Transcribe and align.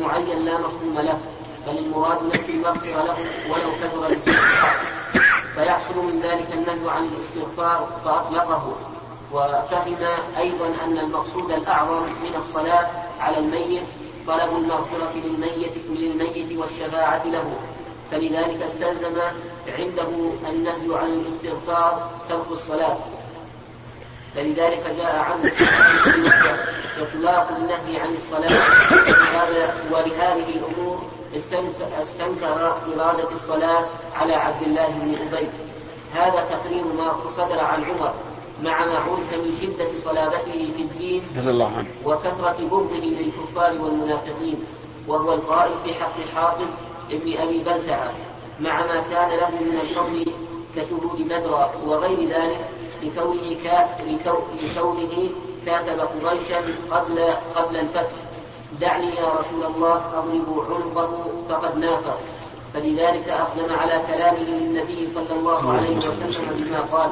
معين 0.00 0.38
لا 0.38 0.58
مفهوم 0.58 0.98
له 0.98 1.20
بل 1.66 1.78
المراد 1.78 2.22
نفي 2.22 2.52
المغفرة 2.52 3.02
له 3.02 3.16
ولو 3.50 3.70
كثر 3.82 4.06
الاستغفار. 4.06 4.76
فيحصل 5.54 5.98
من 5.98 6.20
ذلك 6.20 6.52
النهي 6.52 6.90
عن 6.90 7.04
الاستغفار 7.04 8.00
فأطلقه. 8.04 8.76
وفهم 9.32 10.06
أيضا 10.38 10.66
أن 10.84 10.98
المقصود 10.98 11.50
الأعظم 11.52 12.02
من 12.02 12.34
الصلاة 12.36 12.90
على 13.20 13.38
الميت 13.38 13.88
طلب 14.26 14.56
المغفرة 14.56 15.12
للميت 15.14 15.72
للميت 15.90 16.58
والشفاعة 16.58 17.26
له. 17.26 17.56
فلذلك 18.10 18.62
استلزم 18.62 19.20
عنده 19.78 20.08
النهي 20.48 20.98
عن 20.98 21.08
الاستغفار 21.08 22.10
ترك 22.28 22.50
الصلاة. 22.50 22.98
فلذلك 24.34 24.94
جاء 24.98 25.16
عنه 25.16 25.52
إطلاق 27.00 27.48
النهي 27.56 28.00
عن 28.00 28.14
الصلاة. 28.14 28.50
ولهذه 29.92 30.48
الأمور 30.48 31.04
استنكر 32.02 32.76
إرادة 32.94 33.30
الصلاة 33.32 33.84
على 34.14 34.34
عبد 34.34 34.62
الله 34.62 34.86
بن 34.86 35.14
أبي. 35.14 35.48
هذا 36.14 36.44
تقرير 36.44 36.84
ما 36.84 37.30
صدر 37.30 37.60
عن 37.60 37.84
عمر 37.84 38.14
مع 38.62 38.84
ما 38.84 38.98
عرف 38.98 39.34
من 39.34 39.52
شدة 39.60 39.88
صلابته 40.04 40.72
في 40.76 40.82
الدين 40.82 41.22
رضي 41.38 41.50
الله 41.50 41.76
عنه. 41.76 41.88
وكثرة 42.04 42.56
بغضه 42.70 42.96
للكفار 42.96 43.82
والمنافقين 43.82 44.64
وهو 45.08 45.32
القائل 45.32 45.72
في 45.84 45.94
حق 45.94 46.14
حاطب 46.34 46.68
ابن 47.10 47.38
أبي 47.38 47.58
بلتعة 47.64 48.12
مع 48.60 48.86
ما 48.86 49.00
كان 49.00 49.38
له 49.38 49.50
من 49.50 49.78
الفضل 49.80 50.32
كشهود 50.76 51.28
بدر 51.28 51.68
وغير 51.86 52.28
ذلك 52.28 52.68
لكونه 53.02 53.56
لكونه 54.76 55.30
كاتب 55.66 56.00
قريشا 56.00 56.58
قبل 56.90 57.36
قبل 57.54 57.76
الفتح. 57.76 58.16
دعني 58.80 59.16
يا 59.16 59.28
رسول 59.32 59.64
الله 59.64 59.96
أضرب 59.96 60.66
عنقه 60.70 61.26
فقد 61.48 61.78
نافق 61.78 62.18
فلذلك 62.74 63.28
أقدم 63.28 63.74
على 63.74 64.02
كلامه 64.06 64.38
للنبي 64.38 65.06
صلى 65.06 65.32
الله 65.32 65.72
عليه 65.72 65.96
وسلم 65.96 66.64
بما 66.64 66.80
قال. 66.80 67.10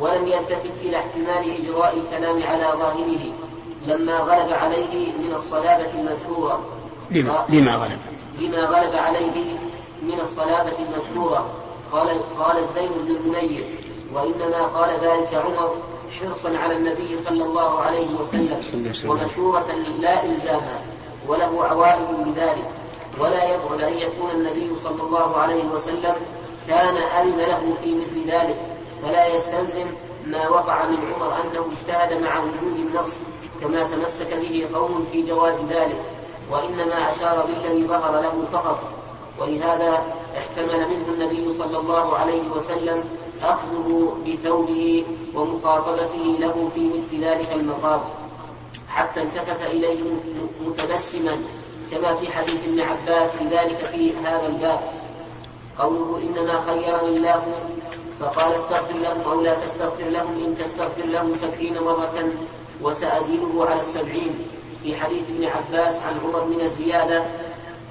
ولم 0.00 0.26
يلتفت 0.26 0.80
إلى 0.80 0.96
احتمال 0.96 1.60
إجراء 1.60 1.96
الكلام 1.96 2.42
على 2.42 2.78
ظاهره. 2.78 3.32
لما 3.86 4.18
غلب 4.18 4.52
عليه 4.52 5.12
من 5.12 5.34
الصلابة 5.34 5.90
المذكورة. 6.00 6.60
لما, 7.10 7.44
لما 7.48 7.72
غلب. 7.74 7.98
لما 8.40 8.64
غلب 8.64 8.94
عليه 8.94 9.56
من 10.02 10.20
الصلابة 10.20 10.76
المذكورة. 10.78 11.50
قال 11.92 12.22
قال 12.38 12.58
الزين 12.58 12.88
بن 12.88 13.16
المنير 13.16 13.64
وإنما 14.14 14.62
قال 14.66 14.90
ذلك 14.90 15.34
عمر. 15.34 15.76
حرصا 16.20 16.58
على 16.58 16.76
النبي 16.76 17.16
صلى 17.16 17.44
الله 17.44 17.80
عليه 17.80 18.14
وسلم 18.14 18.60
ومشورة 19.10 19.72
لا 19.98 20.24
إلزاما 20.24 20.80
وله 21.28 21.64
عوائد 21.64 22.08
بذلك. 22.26 22.70
ولا 23.18 23.54
يبعد 23.54 23.80
أن 23.80 23.98
يكون 23.98 24.30
النبي 24.30 24.76
صلى 24.76 25.02
الله 25.02 25.36
عليه 25.36 25.64
وسلم 25.64 26.14
كان 26.68 26.96
أذن 26.96 27.38
له 27.38 27.74
في 27.82 27.94
مثل 27.94 28.30
ذلك. 28.30 28.60
فلا 29.02 29.26
يستلزم 29.26 29.86
ما 30.26 30.48
وقع 30.48 30.86
من 30.86 31.12
عمر 31.12 31.40
أنه 31.40 31.66
اجتهد 31.72 32.22
مع 32.22 32.38
وجود 32.38 32.78
النص 32.78 33.18
كما 33.60 33.82
تمسك 33.82 34.34
به 34.34 34.66
قوم 34.74 35.06
في 35.12 35.22
جواز 35.22 35.54
ذلك. 35.54 36.02
وإنما 36.50 37.10
أشار 37.10 37.46
بالذي 37.46 37.86
ظهر 37.86 38.20
له 38.20 38.44
فقط. 38.52 38.80
ولهذا 39.40 40.02
احتمل 40.38 40.88
منه 40.88 41.08
النبي 41.08 41.52
صلى 41.52 41.78
الله 41.78 42.16
عليه 42.18 42.48
وسلم 42.50 43.04
أخذه 43.42 44.16
بثوبه 44.26 45.04
ومخاطبته 45.34 46.36
له 46.38 46.68
في 46.74 46.88
مثل 46.88 47.24
ذلك 47.24 47.52
المقام 47.52 48.00
حتى 48.88 49.22
التفت 49.22 49.62
إليه 49.62 50.04
متبسما 50.66 51.36
كما 51.90 52.14
في 52.14 52.32
حديث 52.32 52.64
ابن 52.64 52.80
عباس 52.80 53.36
بذلك 53.40 53.84
في 53.84 54.16
هذا 54.16 54.46
الباب. 54.46 54.80
قوله 55.78 56.18
إنما 56.18 56.60
خيرني 56.60 57.16
الله 57.16 57.42
فقال 58.20 58.54
استغفر 58.54 58.98
لهم 58.98 59.20
أو 59.20 59.40
لا 59.40 59.54
تستغفر 59.54 60.04
لهم 60.04 60.44
إن 60.46 60.54
تستغفر 60.54 61.04
لهم 61.04 61.34
سبعين 61.34 61.78
مرة 61.78 62.30
وسأزيده 62.82 63.64
على 63.64 63.80
السبعين. 63.80 64.34
في 64.82 64.96
حديث 64.96 65.30
ابن 65.30 65.44
عباس 65.44 65.96
عن 65.96 66.20
عمر 66.24 66.44
من 66.44 66.60
الزيادة 66.60 67.24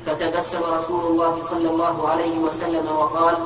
فتبسم 0.06 0.60
رسول 0.74 1.12
الله 1.12 1.42
صلى 1.42 1.70
الله 1.70 2.10
عليه 2.10 2.40
وسلم 2.40 2.88
وقال 2.88 3.38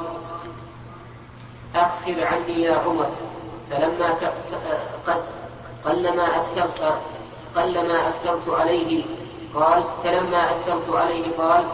أخر 1.75 2.23
عني 2.23 2.61
يا 2.61 2.75
عمر. 2.75 3.09
فلما 3.71 4.13
قد 5.07 5.23
قلما 5.85 6.37
أكثرت 6.37 6.97
قلما 7.55 8.09
أكثرت 8.09 8.49
عليه 8.49 9.05
قال 9.55 9.83
فلما 10.03 10.51
أكثرت 10.51 10.89
عليه 10.89 11.23
قال 11.37 11.65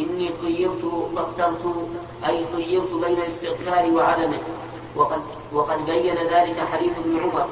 إني 0.00 0.30
خيرت 0.42 1.10
فاخترت 1.16 1.88
أي 2.28 2.44
خيرت 2.56 2.92
بين 2.92 3.18
الاستغفار 3.18 3.90
وعدمه. 3.94 4.40
وقد 4.96 5.22
وقد 5.52 5.86
بين 5.86 6.14
ذلك 6.14 6.60
حديث 6.72 6.98
ابن 6.98 7.18
عمر 7.20 7.46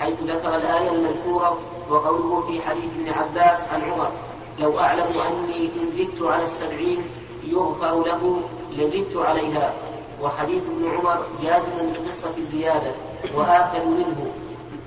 حيث 0.00 0.20
ذكر 0.22 0.56
الآية 0.56 0.90
المذكورة 0.90 1.58
وقوله 1.90 2.40
في 2.40 2.62
حديث 2.62 2.94
ابن 2.94 3.12
عباس 3.12 3.64
عن 3.64 3.82
عمر 3.82 4.10
لو 4.58 4.78
أعلم 4.78 5.08
أني 5.28 5.66
إن 5.66 5.90
زدت 5.90 6.22
على 6.22 6.42
السبعين 6.42 6.98
يغفر 7.44 8.04
له 8.04 8.40
لزدت 8.70 9.16
عليها. 9.16 9.74
وحديث 10.22 10.62
ابن 10.62 10.90
عمر 10.96 11.22
جازم 11.42 11.72
بقصة 11.92 12.38
الزيادة 12.38 12.92
وآكل 13.36 13.86
منه 13.86 14.32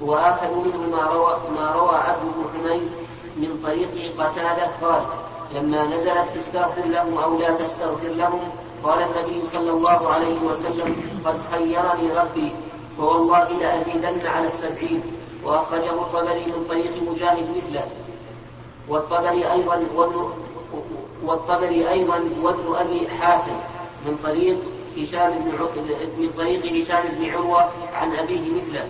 وآكل 0.01 0.55
منه 0.55 0.87
ما 0.91 1.03
روى 1.03 1.37
ما 1.55 1.71
روى 1.71 1.95
عبد 1.95 2.21
بن 2.21 2.43
حميد 2.53 2.91
من 3.37 3.59
طريق 3.63 4.21
قتادة 4.21 4.69
قال 4.81 5.03
لما 5.55 5.87
نزلت 5.87 6.37
استغفر 6.37 6.85
لهم 6.85 7.17
أو 7.17 7.37
لا 7.37 7.55
تستغفر 7.55 8.07
لهم 8.07 8.39
قال 8.83 8.99
النبي 9.03 9.45
صلى 9.45 9.71
الله 9.71 10.13
عليه 10.13 10.39
وسلم 10.41 10.95
قد 11.25 11.39
خيرني 11.51 12.19
ربي 12.19 12.55
ووالله 12.99 13.49
لأزيدن 13.49 14.27
على 14.27 14.47
السبعين 14.47 15.01
وأخرجه 15.43 15.91
الطبري 15.91 16.45
من 16.45 16.65
طريق 16.69 16.91
مجاهد 17.09 17.57
مثله. 17.57 17.87
والطبري 18.89 19.51
أيضا 19.51 19.83
والطبري 21.25 21.89
أيضا 21.89 22.29
وابن 22.41 22.75
أبي 22.75 23.09
حاتم 23.09 23.55
من 24.05 24.17
طريق 24.23 24.57
هشام 25.03 25.31
بن 25.31 25.51
من 26.17 26.29
طريق 26.37 26.65
هشام 26.65 27.03
بن 27.07 27.29
عروة 27.29 27.69
عن 27.93 28.15
أبيه 28.15 28.51
مثله. 28.51 28.85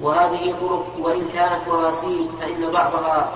وهذه 0.00 0.54
طرق 0.60 0.86
وإن 0.98 1.28
كانت 1.34 1.68
مراسيل 1.68 2.28
فإن 2.40 2.70
بعضها 2.72 3.32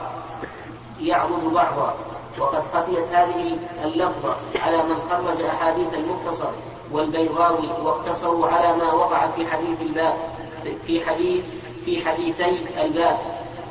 يعضد 1.01 1.45
بعضا. 1.45 1.95
وقد 2.39 2.63
خفيت 2.63 3.05
هذه 3.13 3.59
اللفظة 3.85 4.37
على 4.61 4.83
من 4.83 4.95
خرج 4.95 5.43
أحاديث 5.43 5.95
المختصر 5.95 6.51
والبيضاوي 6.93 7.69
واقتصروا 7.83 8.47
على 8.47 8.77
ما 8.77 8.95
وقع 8.95 9.27
في 9.27 9.47
حديث 9.47 9.83
الباب 9.83 10.17
في 10.87 11.07
حديث 11.07 11.45
في 11.85 12.09
حديثي 12.09 12.67
الباب. 12.83 13.19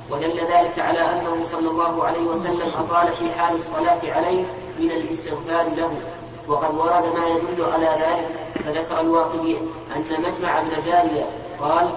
ودل 0.09 0.39
ذلك 0.39 0.79
على 0.79 0.99
أنه 0.99 1.43
صلى 1.43 1.69
الله 1.69 2.03
عليه 2.03 2.23
وسلم 2.23 2.67
أطال 2.77 3.11
في 3.11 3.31
حال 3.31 3.55
الصلاة 3.55 4.13
عليه 4.13 4.45
من 4.79 4.91
الاستغفار 4.91 5.69
له. 5.75 5.91
وقد 6.51 6.75
ورد 6.75 7.05
ما 7.15 7.27
يدل 7.27 7.63
على 7.63 7.89
ذلك 8.03 8.27
فذكر 8.65 8.99
الواقدي 8.99 9.57
أن 9.95 10.03
مجمع 10.23 10.61
بن 10.61 10.69
جارية 10.85 11.29
قال 11.59 11.91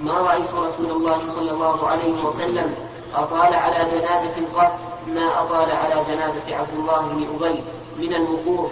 ما 0.00 0.20
رأيت 0.20 0.54
رسول 0.54 0.90
الله 0.90 1.26
صلى 1.26 1.50
الله 1.50 1.86
عليه 1.88 2.24
وسلم 2.24 2.74
أطال 3.14 3.54
على 3.54 3.90
جنازة 3.90 4.46
قط 4.54 4.72
ما 5.06 5.42
أطال 5.42 5.70
على 5.70 6.04
جنازة 6.08 6.56
عبد 6.56 6.74
الله 6.74 7.00
بن 7.00 7.26
أبي 7.34 7.64
من 7.98 8.14
الوقوف. 8.14 8.70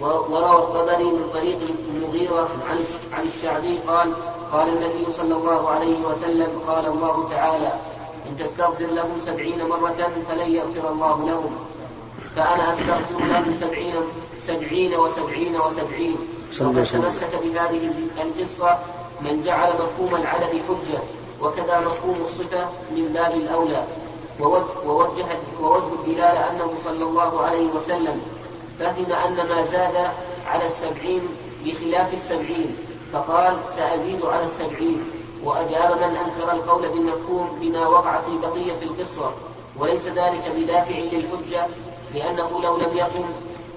وروى 0.00 0.58
الطبري 0.58 1.04
من 1.04 1.30
طريق 1.32 1.58
المغيرة 1.88 2.48
عن 2.68 2.78
عن 3.12 3.24
الشعبي 3.24 3.78
قال 3.78 4.14
قال 4.52 4.68
النبي 4.68 5.10
صلى 5.10 5.34
الله 5.34 5.70
عليه 5.70 6.04
وسلم 6.04 6.60
قال 6.66 6.86
الله 6.86 7.28
تعالى 7.28 7.72
إن 8.28 8.36
تستغفر 8.36 8.86
لهم 8.86 9.18
سبعين 9.18 9.68
مرة 9.68 10.10
فلن 10.28 10.54
يغفر 10.54 10.88
الله 10.88 11.26
لهم. 11.26 11.56
فأنا 12.36 12.72
أستغفر 12.72 13.24
لهم 13.26 13.54
سبعين 13.54 13.94
سبعين 14.38 14.94
وسبعين 14.94 15.60
وسبعين. 15.60 16.16
وقد 16.60 16.84
تمسك 16.84 17.42
بهذه 17.42 17.90
القصة 18.22 18.78
من 19.20 19.42
جعل 19.42 19.72
مفهوم 19.72 20.14
العدد 20.14 20.62
حجة 20.68 21.00
وكذا 21.42 21.80
مفهوم 21.80 22.16
الصفة 22.20 22.68
من 22.96 23.08
باب 23.08 23.34
الأولى. 23.34 23.86
ووجه, 24.40 25.26
ووجه 25.60 25.92
الدلالة 25.92 26.50
أنه 26.50 26.74
صلى 26.84 27.04
الله 27.04 27.40
عليه 27.40 27.66
وسلم 27.70 28.20
فهم 28.78 29.12
أن 29.12 29.48
ما 29.48 29.66
زاد 29.66 29.96
على 30.46 30.64
السبعين 30.64 31.22
بخلاف 31.64 32.12
السبعين 32.12 32.76
فقال 33.12 33.64
سأزيد 33.64 34.24
على 34.24 34.42
السبعين. 34.42 35.02
وأجاب 35.44 35.96
من 35.96 36.16
أنكر 36.16 36.52
القول 36.52 36.88
بالمفهوم 36.88 37.58
بما 37.60 37.88
وقع 37.88 38.20
في 38.20 38.38
بقية 38.38 38.82
القصة 38.82 39.30
وليس 39.78 40.06
ذلك 40.06 40.52
بدافع 40.56 40.98
للحجة 40.98 41.66
لأنه 42.14 42.60
لو 42.62 42.76
لم 42.76 42.96
يقم 42.96 43.24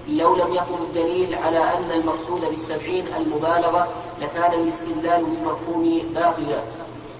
لو 0.08 0.36
لم 0.36 0.54
يكن 0.54 0.82
الدليل 0.88 1.34
على 1.34 1.58
أن 1.58 1.90
المقصود 1.90 2.40
بالسبعين 2.40 3.06
المبالغة 3.16 3.88
لكان 4.20 4.60
الاستدلال 4.60 5.24
بالمفهوم 5.24 6.02
باقيا. 6.14 6.62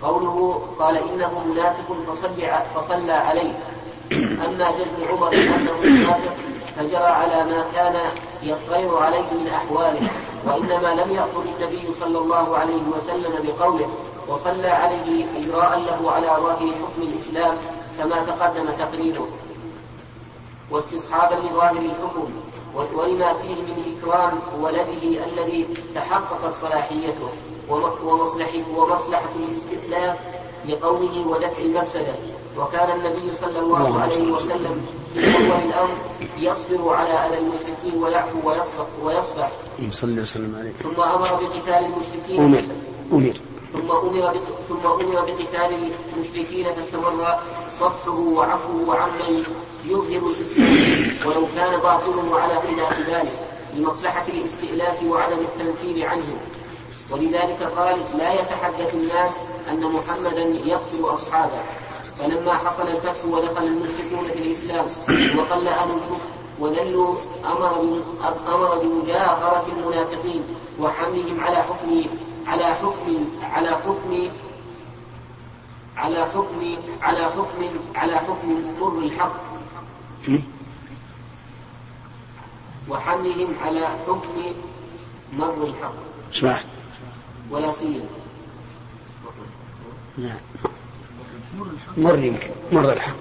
قوله 0.03 0.62
قال 0.79 0.97
إنه 0.97 1.44
منافق 1.47 1.93
فصلى, 2.09 2.62
فصلى 2.75 3.12
عليه. 3.12 3.53
أما 4.47 4.70
جزم 4.70 5.09
عمر 5.11 5.32
أنه 5.32 6.06
صادق 6.06 6.35
فجرى 6.76 7.05
على 7.05 7.44
ما 7.44 7.65
كان 7.75 8.11
يطير 8.43 8.99
عليه 8.99 9.32
من 9.41 9.49
أحواله 9.49 10.11
وإنما 10.47 10.88
لم 11.03 11.11
يأخذ 11.11 11.44
النبي 11.59 11.93
صلى 11.93 12.19
الله 12.19 12.59
عليه 12.59 12.82
وسلم 12.97 13.32
بقوله 13.44 13.88
وصلى 14.29 14.69
عليه 14.69 15.26
إجراء 15.37 15.79
له 15.79 16.11
على 16.11 16.26
ظاهر 16.26 16.56
حكم 16.56 17.03
الإسلام 17.03 17.56
كما 17.99 18.25
تقدم 18.25 18.70
تقريره. 18.70 19.29
واستصحابا 20.70 21.35
لظاهر 21.35 21.76
الحكم 21.76 22.31
ولما 22.75 23.35
فيه 23.35 23.55
من 23.55 23.97
إكرام 23.99 24.41
ولده 24.61 25.25
الذي 25.26 25.69
تحققت 25.94 26.53
صلاحيته 26.53 27.29
ومصلحة 28.75 29.32
الاستئلاف 29.37 30.19
لقوله 30.69 31.29
ودفع 31.29 31.59
المفسدة. 31.59 32.15
وكان 32.59 33.00
النبي 33.00 33.35
صلى 33.35 33.59
الله 33.61 34.00
عليه 34.00 34.32
وسلم. 34.32 34.87
في 35.15 35.20
أول 35.20 35.69
الأمر 35.69 35.94
يصبر 36.38 36.94
على 36.94 37.11
أذى 37.11 37.38
المشركين 37.38 38.03
ويعفو 38.03 38.49
ويصبح 38.49 38.87
ويصبح. 39.03 39.53
صلى 39.91 40.23
وسلم 40.23 40.56
عليه 40.59 40.70
ثم 40.70 41.00
أمر 41.00 41.29
بقتال 41.43 41.85
المشركين. 41.85 42.44
أمر 42.44 42.62
أمر. 43.12 43.35
ثم 43.73 43.91
أمر 43.91 44.37
ثم 44.69 44.87
أمر 44.87 45.25
بقتال 45.25 45.93
المشركين 46.17 46.75
فاستمر 46.75 47.38
صفحه 47.69 48.19
وعفوه 48.19 48.88
وعمل 48.88 49.44
يظهر 49.87 50.31
الإسلام. 50.31 51.17
ولو 51.26 51.47
كان 51.55 51.81
باطله 51.81 52.41
على 52.41 52.55
خلاف 52.61 53.00
ذلك 53.09 53.41
لمصلحة 53.75 54.29
الاستئلاف 54.29 55.03
وعدم 55.03 55.38
التنفيذ 55.38 56.06
عنه. 56.06 56.41
ولذلك 57.11 57.62
قال 57.62 57.99
لا 58.19 58.32
يتحدث 58.32 58.94
الناس 58.94 59.37
أن 59.70 59.93
محمدا 59.93 60.43
يقتل 60.65 61.05
أصحابه. 61.05 61.62
فلما 62.19 62.59
حصل 62.59 62.82
الفتح 62.82 63.25
ودخل 63.25 63.65
المشركون 63.65 64.25
في 64.25 64.38
الإسلام 64.38 64.87
وقل 65.38 65.69
أهل 65.69 65.91
الكفر 65.91 66.29
وذلوا 66.61 67.15
أمر 67.44 68.00
أمر 68.49 68.79
بمجاهرة 68.79 69.67
المنافقين 69.73 70.44
وحملهم 70.81 71.41
على 71.41 71.56
حكم 71.56 72.05
على 72.48 72.74
حكم 72.74 73.28
على 73.42 73.70
حكم 73.70 74.30
على 75.96 76.24
حكم 76.26 76.76
على 77.02 77.30
حكم 77.30 77.70
على 77.94 78.18
حكم 78.18 78.74
مر 78.80 78.98
الحق. 78.98 79.36
وحملهم 82.88 83.54
على 83.60 83.88
حكم 84.06 84.42
مر 85.32 85.64
الحق. 85.64 85.94
اسمع. 86.32 86.60
ولا 87.50 87.72
سيما. 87.72 88.04
نعم. 90.18 90.38
مر 91.96 92.18
يمكن. 92.18 92.50
مر 92.72 92.92
الحق. 92.92 93.16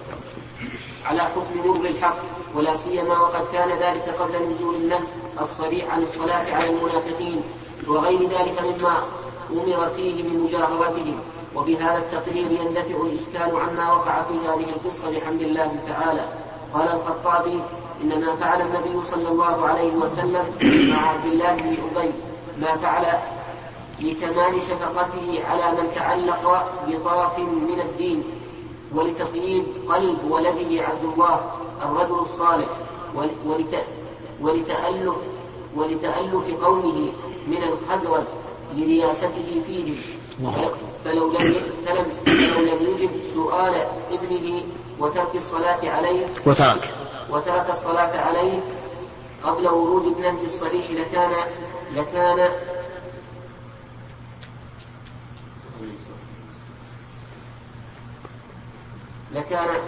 على 1.06 1.22
حكم 1.22 1.70
مر 1.70 1.86
الحق. 1.86 2.18
ولا 2.56 2.74
سيما 2.74 3.20
وقد 3.20 3.46
كان 3.54 3.70
ذلك 3.70 4.10
قبل 4.10 4.50
نزول 4.50 4.76
النهي 4.76 5.00
الصريح 5.42 5.94
عن 5.94 6.02
الصلاة 6.02 6.56
على 6.56 6.70
المنافقين. 6.70 7.42
وغير 7.88 8.20
ذلك 8.30 8.62
مما 8.62 9.04
أمر 9.52 9.90
فيه 9.90 10.24
من 10.24 10.40
مجاهرتهم 10.40 11.20
وبهذا 11.56 11.98
التقرير 11.98 12.52
يندفع 12.52 12.96
الإشكال 13.02 13.60
عما 13.60 13.94
وقع 13.94 14.22
في 14.24 14.34
هذه 14.34 14.70
القصة 14.70 15.12
بحمد 15.12 15.42
الله 15.42 15.72
تعالى. 15.88 16.26
قال 16.74 16.88
الخطابي 16.88 17.62
إن 18.04 18.26
ما 18.26 18.36
فعل 18.36 18.62
النبي 18.62 19.06
صلى 19.06 19.28
الله 19.28 19.68
عليه 19.68 19.96
وسلم 19.96 20.46
مع 20.90 21.10
عبد 21.10 21.26
الله 21.26 21.56
بن 21.56 21.78
أبي 21.98 22.14
ما 22.58 22.78
فعل 22.78 23.06
لكمال 24.02 24.62
شفقته 24.62 25.40
على 25.46 25.82
من 25.82 25.92
تعلق 25.92 26.72
بطرف 26.88 27.40
من 27.40 27.82
الدين 27.82 28.24
ولتطيب 28.96 29.66
قلب 29.90 30.32
ولده 30.32 30.84
عبد 30.84 31.04
الله 31.04 31.52
الرجل 31.82 32.20
الصالح 32.20 32.68
ولتألف 34.42 35.16
ولتألف 35.76 36.64
قومه 36.64 37.12
من 37.48 37.64
الخزرج 37.88 38.24
لرياسته 38.76 39.62
فيهم 39.68 39.96
فلو 41.06 41.32
لم 41.32 41.62
فلم 41.86 42.06
فلو 42.26 42.62
لم 42.66 42.86
يجب 42.94 43.10
سؤال 43.34 43.76
ابنه 44.12 44.64
وترك 45.00 45.36
الصلاة 45.36 45.90
عليه 45.90 46.26
وترك. 46.46 46.94
وترك 47.30 47.70
الصلاة 47.70 48.18
عليه 48.22 48.64
قبل 49.44 49.68
ورود 49.68 50.06
ابنه 50.08 50.42
الصريح 50.44 50.92
لكان 50.92 51.32
لكان 51.96 52.48
لكان 59.36 59.82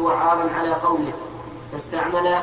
وعارا 0.00 0.50
على 0.50 0.74
قومه 0.74 1.12
فاستعمل 1.72 2.42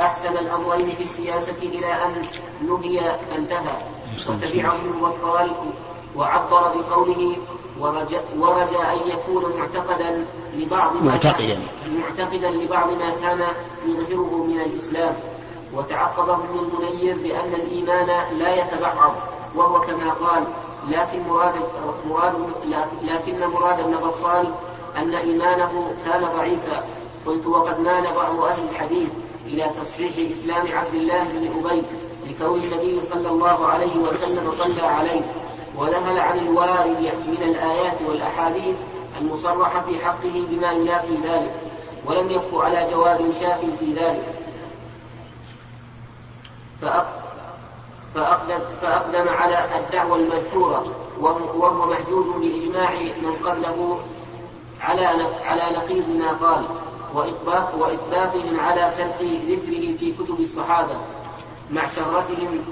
أحسن 0.00 0.28
الأمرين 0.28 0.90
في 0.90 1.02
السياسة 1.02 1.62
إلى 1.62 1.92
أن 1.92 2.22
نهي 2.68 3.18
فانتهى 3.30 3.76
وتبعه 4.28 5.02
وقال 5.02 5.52
وعبر 6.16 6.74
بقوله 6.78 7.36
ورجى, 7.80 8.18
ورجى 8.38 8.78
أن 8.78 9.08
يكون 9.08 9.56
معتقدا 9.58 10.26
لبعض 10.54 10.94
ما 10.94 11.02
معتقدا. 11.02 11.60
معتقدا 11.90 12.50
لبعض 12.50 12.90
ما 12.90 13.10
كان 13.10 13.54
يظهره 13.86 14.44
من 14.44 14.60
الإسلام. 14.60 15.16
وتعقبه 15.74 16.34
ابن 16.34 16.58
المنير 16.58 17.16
بأن 17.16 17.54
الإيمان 17.54 18.38
لا 18.38 18.54
يتبعض 18.54 19.14
وهو 19.54 19.80
كما 19.80 20.12
قال 20.12 20.44
لكن 20.88 21.28
مراد 21.28 21.54
مراد 22.08 22.34
لكن 23.02 23.46
مراد 23.46 23.80
ابن 23.80 23.96
بطال 23.96 24.54
أن 24.96 25.14
إيمانه 25.14 25.94
كان 26.04 26.24
ضعيفا. 26.24 26.84
قلت 27.26 27.46
وقد 27.46 27.80
مال 27.80 28.14
بعض 28.14 28.40
أهل 28.40 28.68
الحديث 28.70 29.08
إلى 29.46 29.70
تصحيح 29.80 30.30
إسلام 30.30 30.72
عبد 30.72 30.94
الله 30.94 31.24
بن 31.24 31.66
أبي 31.66 31.82
لكون 32.26 32.60
النبي 32.60 33.00
صلى 33.00 33.28
الله 33.28 33.66
عليه 33.66 33.96
وسلم 33.96 34.50
صلى 34.50 34.82
عليه. 34.82 35.22
ونهل 35.78 36.18
عن 36.18 36.38
الوارد 36.38 37.12
من 37.26 37.42
الآيات 37.42 38.02
والأحاديث 38.02 38.76
المصرحة 39.20 39.80
في 39.80 40.04
حقه 40.04 40.44
بما 40.50 40.72
ينافي 40.72 41.14
ذلك 41.14 41.54
ولم 42.06 42.30
يبق 42.30 42.64
على 42.64 42.90
جواب 42.90 43.32
شاف 43.40 43.60
في 43.80 43.92
ذلك. 43.92 44.40
فأقدم, 48.14 48.58
فأقدم 48.82 49.28
على 49.28 49.78
الدعوة 49.78 50.16
المذكورة 50.16 50.84
وهو 51.20 51.90
محجوز 51.90 52.26
بإجماع 52.26 52.92
من 53.22 53.32
قبله 53.44 53.98
على 54.80 55.06
على 55.44 55.76
نقيض 55.76 56.08
ما 56.08 56.32
قال 56.32 56.66
وإطباق 57.14 57.74
وإطباقهم 57.74 58.60
على 58.60 58.92
ترك 58.96 59.28
ذكره 59.48 59.96
في 59.96 60.12
كتب 60.12 60.40
الصحابة 60.40 60.96
مع 61.70 61.86
شهرتهم 61.86 62.64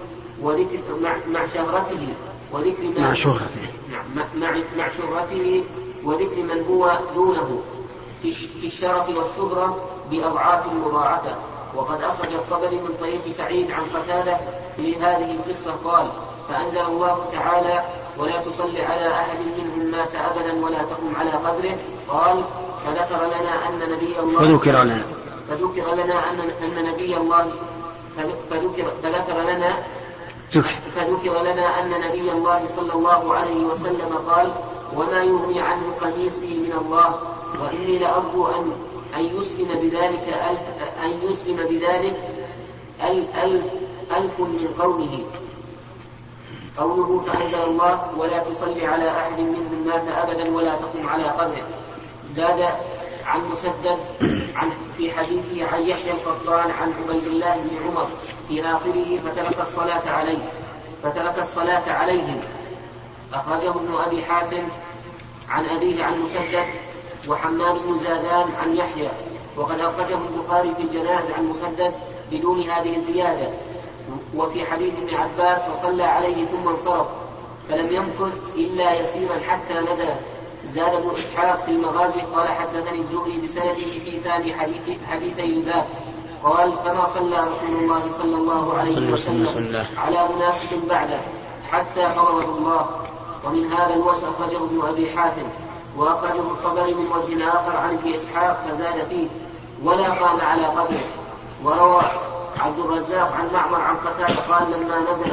وذكر 0.42 0.78
مع, 1.00 1.16
مع 1.26 1.46
شهرته 1.46 2.08
وذكر 2.52 2.82
ما 2.82 3.00
مع 3.00 3.14
شهرته. 3.14 3.60
مع, 4.14 4.24
مع, 4.34 4.62
مع 4.76 4.88
شهرته 4.88 5.64
وذكر 6.04 6.42
من 6.42 6.64
هو 6.66 6.98
دونه 7.14 7.62
في 8.22 8.66
الشرف 8.66 9.08
والشهرة 9.08 9.76
بأضعاف 10.10 10.66
مضاعفة. 10.66 11.36
وقد 11.76 12.02
أخرج 12.02 12.34
الطبري 12.34 12.80
من 12.80 12.94
طريق 13.00 13.30
سعيد 13.30 13.70
عن 13.70 13.82
قتادة 13.84 14.38
في 14.76 14.96
هذه 14.96 15.30
القصة 15.30 15.72
قال 15.84 16.08
فأنزل 16.48 16.80
الله 16.80 17.26
تعالى 17.32 17.84
ولا 18.18 18.42
تصل 18.42 18.76
على 18.76 19.14
أحد 19.14 19.38
منهم 19.58 19.90
مات 19.90 20.14
أبدا 20.14 20.64
ولا 20.64 20.82
تقم 20.82 21.16
على 21.16 21.30
قبره. 21.30 21.78
قال 22.08 22.44
فذكر 22.86 23.26
لنا 23.26 23.68
أن 23.68 23.78
نبي 23.78 24.20
الله 24.20 24.40
فذكر 24.40 24.82
لنا. 24.84 25.02
فذكر 25.48 25.94
لنا 25.94 26.30
أن 26.30 26.40
أن 26.40 26.84
نبي 26.84 27.16
الله 27.16 27.50
فذكر 28.50 28.92
فذكر 29.02 29.42
لنا 29.42 29.82
فذكر 30.94 31.42
لنا 31.42 31.82
أن 31.82 31.90
نبي 31.90 32.32
الله 32.32 32.66
صلى 32.66 32.92
الله 32.92 33.34
عليه 33.34 33.64
وسلم 33.64 34.14
قال 34.28 34.52
وما 34.96 35.22
يغني 35.22 35.60
عنه 35.60 35.92
قميصي 36.00 36.46
من 36.46 36.72
الله 36.80 37.18
وإني 37.62 37.98
لأرجو 37.98 38.46
أن 38.46 38.72
أن 39.16 39.24
يسلم 39.24 39.68
بذلك 39.68 40.28
ألف 40.50 40.60
أن 41.02 41.10
يسلم 41.30 41.56
بذلك 41.56 42.16
ألف 43.02 43.66
ألف 44.16 44.40
من 44.40 44.68
قومه. 44.78 45.18
قوله 46.78 47.20
فأنزل 47.20 47.62
الله 47.62 48.08
ولا 48.18 48.44
تصلي 48.44 48.86
على 48.86 49.10
أحد 49.10 49.40
منهم 49.40 49.86
مات 49.86 50.08
أبدا 50.08 50.54
ولا 50.54 50.76
تقم 50.76 51.08
على 51.08 51.24
قبره. 51.24 51.66
زاد 52.30 52.60
عن 53.26 53.48
مسدد 53.50 53.98
عن 54.54 54.70
في 54.96 55.12
حديثه 55.12 55.64
عن 55.66 55.82
يحيى 55.82 56.12
القطان 56.12 56.70
عن 56.70 56.92
عبيد 56.92 57.24
الله 57.26 57.56
بن 57.56 57.88
عمر 57.88 58.08
في 58.48 58.64
آخره 58.64 59.18
فترك 59.18 59.60
الصلاة 59.60 60.10
عليه 60.10 60.38
فترك 61.02 61.38
الصلاة 61.38 61.92
عليهم. 61.92 62.40
أخرجه 63.34 63.70
ابن 63.70 63.94
أبي 63.94 64.24
حاتم 64.24 64.68
عن 65.48 65.64
أبيه 65.64 66.04
عن 66.04 66.20
مسدد 66.20 66.66
وحماد 67.28 67.86
بن 67.86 67.98
زادان 67.98 68.48
عن 68.62 68.76
يحيى. 68.76 69.08
وقد 69.56 69.80
أخرجه 69.80 70.18
البخاري 70.18 70.74
في 70.74 70.82
الجنائز 70.82 71.30
عن 71.30 71.44
مسدد 71.44 71.94
بدون 72.32 72.62
هذه 72.62 72.96
الزيادة. 72.96 73.48
وفي 74.36 74.66
حديث 74.66 74.94
ابن 74.94 75.14
عباس 75.14 75.58
وصلى 75.70 76.04
عليه 76.04 76.46
ثم 76.46 76.68
انصرف 76.68 77.06
فلم 77.68 77.92
يمكث 77.92 78.32
إلا 78.54 78.94
يسيرا 78.94 79.34
حتى 79.48 79.74
نزل 79.74 80.10
زاد 80.64 80.94
ابن 80.94 81.10
إسحاق 81.10 81.64
في 81.64 81.70
المغازي 81.70 82.20
قال 82.20 82.48
حدثني 82.48 82.98
الزهري 82.98 83.40
بسنده 83.40 83.74
في 83.74 84.20
ثاني 84.24 84.54
حديث 84.54 84.82
حديثي 85.10 85.44
الباب 85.44 85.86
قال 86.42 86.72
فما 86.84 87.04
صلى 87.04 87.40
رسول 87.40 87.78
الله 87.82 88.08
صلى 88.08 88.34
الله 88.36 88.78
عليه 88.78 89.12
وسلم 89.12 89.86
على 89.98 90.28
منافق 90.34 90.78
بعده 90.88 91.18
حتى 91.70 92.00
قبضه 92.00 92.58
الله. 92.58 92.86
ومن 93.44 93.72
هذا 93.72 93.94
الوجه 93.94 94.28
أخرجه 94.28 94.64
ابن 94.64 94.88
أبي 94.88 95.10
حاتم 95.10 95.42
وأخرجه 95.96 96.40
الطبري 96.40 96.94
من 96.94 97.06
وجه 97.06 97.48
آخر 97.48 97.76
عن 97.76 97.94
ابن 97.94 98.14
إسحاق 98.14 98.66
فزاد 98.68 99.04
فيه. 99.04 99.28
ولا 99.84 100.10
قام 100.10 100.40
على 100.40 100.66
قدره. 100.66 101.00
وروى 101.64 102.00
عبد 102.60 102.78
الرزاق 102.78 103.32
عن 103.32 103.48
معمر 103.52 103.80
عن 103.80 103.96
قتادة 103.96 104.40
قال 104.48 104.72
لما 104.72 105.12
نزل 105.12 105.32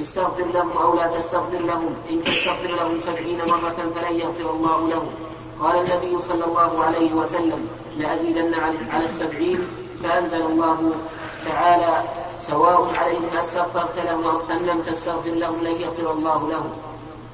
استغفر 0.00 0.44
لهم 0.44 0.78
أو 0.78 0.94
لا 0.94 1.06
تستغفر 1.06 1.58
لهم 1.58 1.94
إن 2.10 2.24
تستغفر 2.24 2.68
لهم 2.68 2.98
سبعين 3.00 3.38
مرة 3.38 3.90
فلن 3.94 4.20
يغفر 4.20 4.50
الله 4.50 4.88
لهم. 4.88 5.10
قال 5.60 5.76
النبي 5.76 6.22
صلى 6.22 6.44
الله 6.44 6.84
عليه 6.84 7.12
وسلم 7.12 7.68
لأزيدن 7.96 8.54
على 8.90 9.04
السبعين 9.04 9.68
فأنزل 10.02 10.42
الله 10.42 10.92
تعالى 11.46 12.04
سواء 12.40 12.94
عليهم 12.94 13.36
أستغفرت 13.36 13.98
لهم 13.98 14.26
أو 14.26 14.40
أن 14.50 14.56
لم 14.56 14.82
تستغفر 14.82 15.30
لهم 15.30 15.60
لن 15.60 15.80
يغفر 15.80 16.12
الله 16.12 16.48
لهم. 16.48 16.72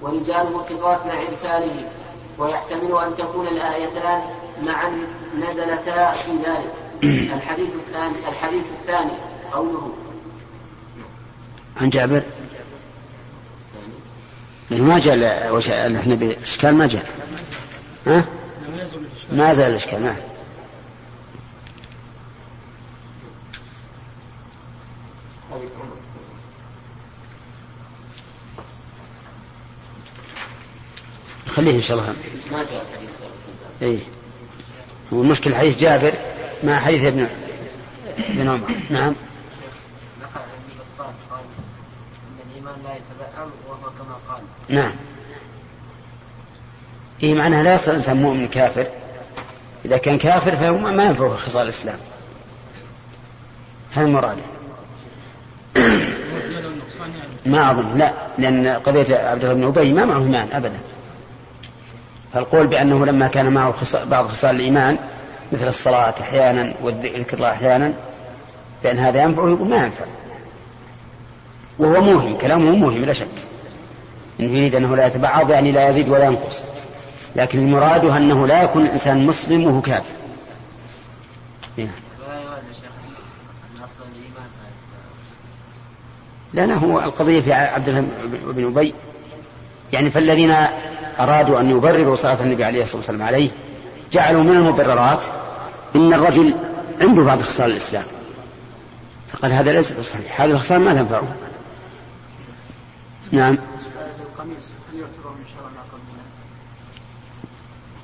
ورجاله 0.03 0.63
ثقات 0.63 1.07
مع 1.07 1.23
إرساله 1.23 1.91
ويحتمل 2.39 2.99
أن 2.99 3.15
تكون 3.15 3.47
الآيتان 3.47 4.23
معا 4.67 5.07
نزلتا 5.39 6.11
في 6.11 6.33
ذلك. 6.33 6.75
الحديث 7.05 7.69
الثاني 7.87 8.29
الحديث 8.29 8.65
الثاني 8.81 9.13
قوله. 9.53 9.95
عن 11.77 11.91
جابر؟ 11.91 12.23
لأنه 14.71 14.85
ما 14.85 14.99
جاء 14.99 15.55
وجه 15.55 15.99
إحنا 16.01 16.15
بإشكال 16.15 16.75
ما 16.75 16.87
جاء. 16.87 17.11
ها؟ 18.07 18.25
ما 19.33 19.53
زال 19.55 19.71
الإشكال 19.71 20.03
نعم 20.03 20.17
خليه 31.49 31.77
إن 31.77 31.83
شاء 31.83 31.99
الله. 31.99 32.15
ما 32.53 32.65
جاء 32.65 32.87
اي 33.83 33.99
هو 35.13 35.23
المشكلة 35.23 35.59
حديث 35.59 35.79
جابر 35.79 36.13
مع 36.67 36.81
حديث 36.81 37.05
ابن 37.05 37.27
ابن 38.19 38.49
عمر. 38.49 38.77
نعم. 38.91 39.15
نعم. 44.69 44.93
إيه 47.23 47.35
معناها 47.35 47.63
لا 47.63 47.75
يصل 47.75 47.91
الإنسان 47.91 48.23
مؤمن 48.23 48.49
كافر. 48.49 48.87
إذا 49.85 49.97
كان 49.97 50.19
كافر 50.19 50.57
فهو 50.57 50.79
ما 50.79 51.05
ينفعه 51.05 51.37
خصال 51.37 51.63
الإسلام. 51.63 51.99
هذا 53.93 54.07
المراد. 54.07 54.39
ما 57.47 57.71
أظن. 57.71 57.99
لا 57.99 58.13
لأن 58.39 58.67
قضية 58.67 59.17
عبد 59.17 59.45
الله 59.45 59.55
بن 59.55 59.65
أبي 59.65 59.93
ما 59.93 60.05
معه 60.05 60.19
إيمان 60.19 60.49
أبدا. 60.53 60.81
فالقول 62.33 62.67
بأنه 62.67 63.07
لما 63.07 63.29
كان 63.29 63.53
معه 63.53 63.75
بعض 64.07 64.27
خصال 64.27 64.57
الإيمان 64.57 64.99
مثل 65.53 65.69
الصلاة 65.69 66.15
أحيانا 66.21 66.75
والذكر 66.83 67.51
أحيانا 67.51 67.93
بأن 68.83 68.99
هذا 68.99 69.23
ينفعه 69.23 69.49
يقول 69.49 69.69
ما 69.69 69.85
ينفع. 69.85 70.05
وهو 71.79 72.01
موهم 72.01 72.39
كلامه 72.39 72.71
موهم 72.71 73.05
لا 73.05 73.13
شك. 73.13 73.27
إن 74.41 74.45
يريد 74.57 74.75
أنه 74.75 74.97
لا 74.97 75.07
يتبعض 75.07 75.51
يعني 75.51 75.73
لا 75.73 75.89
يزيد 75.89 76.09
ولا 76.09 76.25
ينقص. 76.25 76.63
لكن 77.37 77.59
المراد 77.59 78.05
أنه 78.05 78.47
لا 78.47 78.63
يكون 78.63 78.83
الإنسان 78.87 79.27
مسلم 79.27 79.65
وهو 79.65 79.81
كافر. 79.81 80.15
نعم. 81.77 81.89
لأنه 86.55 86.75
هو 86.75 87.01
القضية 87.01 87.41
في 87.41 87.53
عبد 87.53 87.89
الله 87.89 88.05
بن 88.47 88.67
أبي 88.67 88.95
يعني 89.93 90.11
فالذين 90.11 90.57
أرادوا 91.21 91.61
أن 91.61 91.71
يبرروا 91.71 92.17
صلاة 92.17 92.41
النبي 92.41 92.65
عليه 92.65 92.83
الصلاة 92.83 92.97
والسلام 92.97 93.23
عليه 93.23 93.51
جعلوا 94.17 94.43
من 94.43 94.53
المبررات 94.53 95.25
إن 95.97 96.15
الرجل 96.15 96.57
عنده 97.01 97.23
بعض 97.23 97.43
خصال 97.43 97.71
الإسلام. 97.71 98.05
فقال 99.33 99.53
هذا 99.53 99.73
ليس 99.73 99.93
صحيح 99.93 100.41
هذه 100.41 100.51
الخصال 100.51 100.81
ما 100.81 100.95
تنفعه. 100.95 101.35
نعم. 103.33 103.59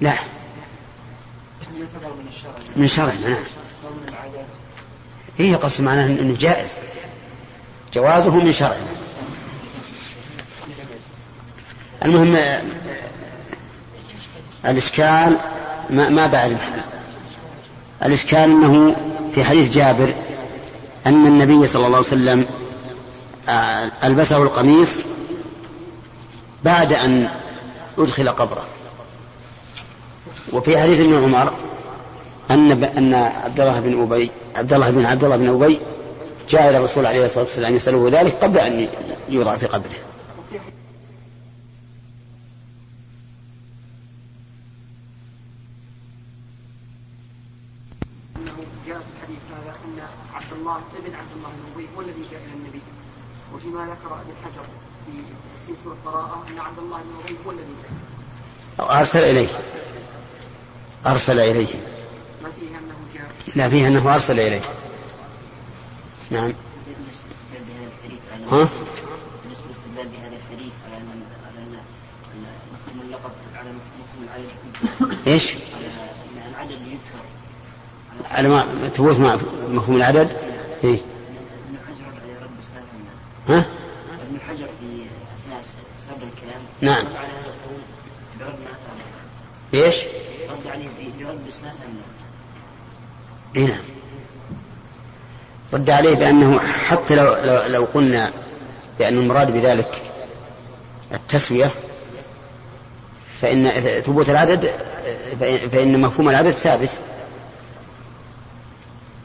لا. 0.01 0.15
من 2.77 2.87
شرعنا 2.87 3.29
نعم. 3.29 3.45
إيه 5.41 5.57
قصد 5.57 5.85
معناه 5.85 6.07
أنه 6.07 6.37
جائز. 6.39 6.79
جوازه 7.95 8.37
من 8.37 8.53
شرعنا. 8.53 8.93
المهم 12.05 12.37
الإشكال 14.65 15.39
ما, 15.91 16.09
ما 16.09 16.47
المحل 16.47 16.81
الإشكال 18.05 18.39
أنه 18.39 18.97
في 19.35 19.45
حديث 19.45 19.75
جابر 19.75 20.15
أن 21.07 21.27
النبي 21.27 21.67
صلى 21.67 21.87
الله 21.87 21.97
عليه 21.97 22.07
وسلم 22.07 22.47
آه، 23.49 23.91
ألبسه 24.05 24.43
القميص 24.43 25.01
بعد 26.65 26.93
أن 26.93 27.29
أدخل 27.99 28.29
قبره. 28.29 28.65
وفي 30.53 30.79
حديث 30.79 31.01
ابن 31.01 31.25
عمر 31.25 31.53
أن 32.51 32.85
أن 32.85 33.15
عبد 33.15 33.61
الله 33.61 33.81
بن 33.81 34.03
أبي 34.03 34.31
عبد 34.57 34.73
الله 34.73 34.91
بن 34.91 35.05
عبد 35.05 35.25
الله 35.25 35.37
بن 35.37 35.49
أبي 35.49 35.81
جاء 36.51 36.71
إلى 36.71 36.79
الرسول 36.79 37.07
عليه 37.07 37.27
الصلاة 37.27 37.45
والسلام 37.45 37.77
يسأله 37.77 38.09
ذلك 38.13 38.35
قبل 38.35 38.59
أن 38.59 38.89
يوضع 39.29 39.57
في 39.57 39.67
قبره 39.67 40.13
الله 50.63 50.83
ابن 50.99 51.15
عبد 51.15 51.33
الله 51.37 51.49
بن 51.49 51.73
ابي 51.75 51.89
هو 51.97 52.01
الذي 52.01 52.23
جاء 52.31 52.41
إلى 52.41 52.55
النبي 52.55 52.83
وفيما 53.73 53.85
ذكر 53.85 54.15
ابن 54.15 54.33
حجر 54.45 54.65
في 55.07 55.13
تفسير 55.59 55.77
سورة 55.85 55.95
القراءه 55.95 56.45
أن 56.51 56.59
عبد 56.59 56.79
الله 56.79 56.99
بن 56.99 57.25
أبي 57.25 57.37
هو 57.47 57.51
الذي 57.51 57.75
جاء. 58.79 58.99
أرسل 58.99 59.19
إليه. 59.19 59.49
أرسل 61.07 61.41
إليه. 61.41 61.75
ما 62.43 62.51
فيه 62.61 62.69
أنه 62.69 62.95
جاء. 63.15 63.33
لا 63.57 63.69
فيه 63.69 63.89
أنه 63.89 64.15
أرسل 64.15 64.41
إليه. 64.41 64.61
نعم. 66.31 66.53
ها؟ 68.51 68.69
بالنسبة 69.43 69.65
للاستدلال 69.67 70.09
بهذا 70.09 70.37
الحديث 70.37 70.73
على 70.87 70.97
أن 70.97 71.23
على 71.47 71.59
أن 71.59 71.77
مفهوم 72.73 73.01
اللقب 73.07 73.33
على 73.55 73.71
مفهوم 73.71 74.27
العدد. 74.29 75.19
إيش؟ 75.27 75.53
على 75.55 76.49
العدد 76.51 76.73
اللي 76.73 76.91
يذكر. 76.91 77.23
على 78.31 78.49
ما 78.49 78.89
ثبوت 78.89 79.21
مفهوم 79.71 79.97
العدد؟ 79.97 80.37
إيه؟ 80.85 81.12
ها؟ 83.49 83.67
ابن 84.21 84.41
حجر 84.49 84.67
في 84.81 85.05
أثناء 85.47 85.63
سرد 86.01 86.23
الكلام 86.23 86.63
نعم. 86.81 87.07
رد 87.07 87.17
على 87.17 87.27
هذا 87.27 87.47
القول 87.47 87.81
برد 88.41 88.59
ما 89.75 89.85
إيش؟ 89.85 89.97
رد 90.51 90.67
عليه 90.67 90.89
برد 91.19 91.45
بإسناد 91.45 91.73
اي 93.57 93.65
نعم. 93.65 93.83
رد 95.73 95.91
عليه 95.91 96.15
بأنه 96.15 96.59
حتى 96.59 97.15
لو, 97.15 97.35
لو, 97.35 97.63
لو 97.67 97.85
قلنا 97.95 98.33
بأن 98.99 99.19
المراد 99.19 99.51
بذلك 99.51 100.03
التسوية 101.13 101.71
فإن 103.41 103.71
ثبوت 104.01 104.31
العدد 104.31 104.73
فإن 105.73 106.01
مفهوم 106.01 106.29
العدد 106.29 106.51
ثابت. 106.51 106.91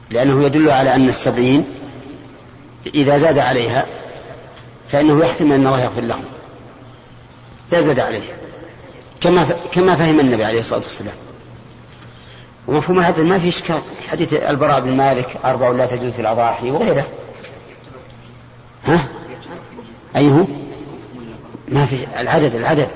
لأنه 0.10 0.46
يدل 0.46 0.72
على 0.72 0.96
أن 0.96 1.10
السبعين 1.10 1.66
إذا 2.96 3.18
زاد 3.18 3.38
عليها 3.38 3.86
فإنه 4.92 5.26
يحتمل 5.26 5.52
أن 5.52 5.68
الله 5.68 5.82
يغفر 5.82 6.02
لهم. 6.02 6.26
لا 7.72 7.82
زاد 7.82 8.00
عليه. 8.00 8.22
كما 9.22 9.48
كما 9.72 9.96
فهم 9.96 10.20
النبي 10.20 10.46
عليه 10.46 10.60
الصلاة 10.60 10.82
والسلام. 10.82 11.16
ومفهوم 12.68 13.00
العدل 13.00 13.26
ما 13.26 13.40
في 13.40 13.50
إشكال. 13.50 13.82
حديث 14.10 14.34
البراء 14.34 14.80
بن 14.80 14.98
مالك 14.98 15.38
أربع 15.46 15.70
لا 15.70 15.86
تجوز 15.86 16.12
في 16.12 16.22
الأضاحي 16.22 16.72
وغيره. 16.72 17.08
ها؟ 18.86 19.08
أيه 20.16 20.46
ما 21.68 21.86
في 21.86 22.08
العدد 22.20 22.56
العدد. 22.56 22.90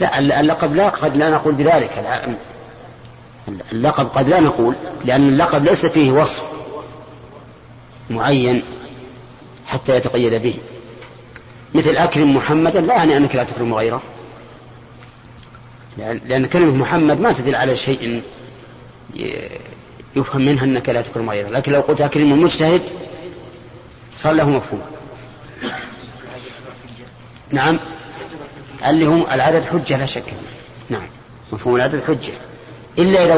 لا 0.00 0.40
اللقب 0.40 0.74
لا 0.74 0.88
قد 0.88 1.16
لا 1.16 1.30
نقول 1.30 1.54
بذلك. 1.54 2.04
اللقب 3.72 4.06
قد 4.06 4.28
لا 4.28 4.40
نقول 4.40 4.76
لأن 5.04 5.28
اللقب 5.28 5.64
ليس 5.64 5.86
فيه 5.86 6.12
وصف 6.12 6.42
معين 8.10 8.64
حتى 9.66 9.96
يتقيد 9.96 10.42
به. 10.42 10.54
مثل 11.74 11.96
أكرم 11.96 12.36
محمدا 12.36 12.80
لا 12.80 12.94
يعني 12.94 13.16
أنك 13.16 13.34
لا 13.34 13.44
تكرم 13.44 13.74
غيره. 13.74 14.02
لأن 15.98 16.46
كلمة 16.46 16.74
محمد 16.74 17.20
ما 17.20 17.32
تدل 17.32 17.54
على 17.54 17.76
شيء 17.76 18.22
يفهم 20.16 20.44
منها 20.44 20.64
أنك 20.64 20.88
لا 20.88 21.02
تكرم 21.02 21.30
غيره. 21.30 21.48
لكن 21.48 21.72
لو 21.72 21.80
قلت 21.80 22.00
أكرم 22.00 22.32
المجتهد 22.32 22.82
صار 24.16 24.32
له 24.32 24.50
مفهوم. 24.50 24.82
نعم. 27.50 27.80
اللي 28.86 29.04
هم 29.04 29.26
العدد 29.32 29.64
حجة 29.64 29.96
لا 29.96 30.06
شك 30.06 30.34
نعم. 30.90 31.08
مفهوم 31.52 31.76
العدد 31.76 32.02
حجة. 32.08 32.32
إلا 32.98 33.24
إذا 33.24 33.34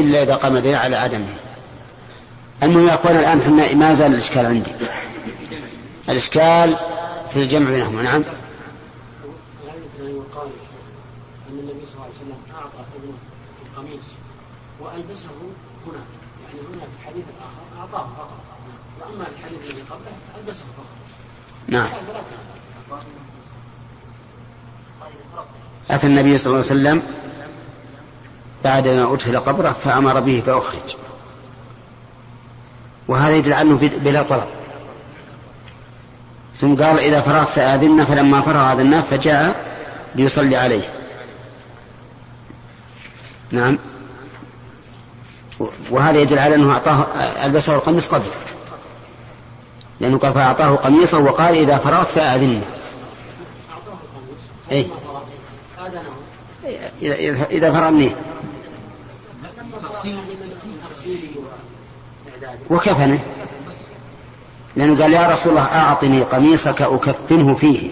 إلا 0.00 0.22
إذا 0.22 0.34
قام 0.34 0.58
دليل 0.58 0.74
على 0.74 0.96
عدمه. 0.96 1.34
المهم 2.62 2.88
يا 2.88 2.94
أخوان 2.94 3.16
الآن 3.16 3.40
إحنا 3.40 3.74
ما 3.74 3.94
زال 3.94 4.12
الإشكال 4.12 4.46
عندي. 4.46 4.70
الإشكال 6.08 6.76
في 7.30 7.42
الجمع 7.42 7.70
بينهما 7.70 8.02
نعم. 8.02 8.22
أن 11.50 11.58
النبي 11.58 11.86
صلى 11.86 11.94
الله 11.94 12.04
عليه 12.04 12.14
وسلم 12.14 12.38
أعطى 12.54 12.84
ابنه 12.96 13.18
القميص 13.66 14.02
وألبسه 14.80 15.28
هنا 15.86 16.00
يعني 16.44 16.60
هنا 16.68 16.80
في 16.80 17.02
الحديث 17.02 17.24
الآخر 17.38 17.80
أعطاه 17.80 18.08
فقط 18.16 18.38
وأما 19.00 19.26
الحديث 19.38 19.70
الذي 19.70 19.82
قبله 19.82 20.12
ألبسه 20.38 20.64
فقط 20.76 20.86
نعم. 21.68 21.90
أتى 25.90 26.06
النبي 26.06 26.38
صلى 26.38 26.46
الله 26.46 26.70
عليه 26.70 26.80
وسلم 26.80 27.02
بعدما 28.64 29.14
أدخل 29.14 29.40
قبره 29.40 29.72
فأمر 29.72 30.20
به 30.20 30.42
فأخرج. 30.46 30.96
وهذا 33.08 33.36
يدل 33.36 33.52
عنه 33.52 33.76
بلا 33.76 34.22
طلب. 34.22 34.48
ثم 36.60 36.74
قال 36.74 36.98
إذا 36.98 37.20
فرغت 37.20 37.48
فآذنا 37.48 38.04
فلما 38.04 38.40
فرغ 38.40 38.72
آذناه 38.72 39.00
فجاء 39.00 39.56
ليصلي 40.14 40.56
عليه. 40.56 40.88
نعم. 43.50 43.78
وهذا 45.90 46.18
يدل 46.18 46.38
على 46.38 46.54
أنه 46.54 46.72
أعطاه 46.72 47.06
ألبسه 47.44 47.74
القميص 47.74 48.08
قبل. 48.08 48.26
لأنه 50.00 50.18
قال 50.18 50.32
فأعطاه 50.32 50.76
قميصه 50.76 51.18
وقال 51.18 51.54
إذا 51.54 51.78
فرغت 51.78 52.06
فآذنا 52.06 52.60
أي 54.72 54.86
إذا 57.02 57.44
إذا 57.50 57.72
فرغ 57.72 57.90
منه 57.90 58.16
وكفنه 62.70 63.20
لأنه 64.76 65.02
قال 65.02 65.12
يا 65.12 65.26
رسول 65.26 65.52
الله 65.52 65.64
أعطني 65.64 66.22
قميصك 66.22 66.82
أكفنه 66.82 67.54
فيه. 67.54 67.90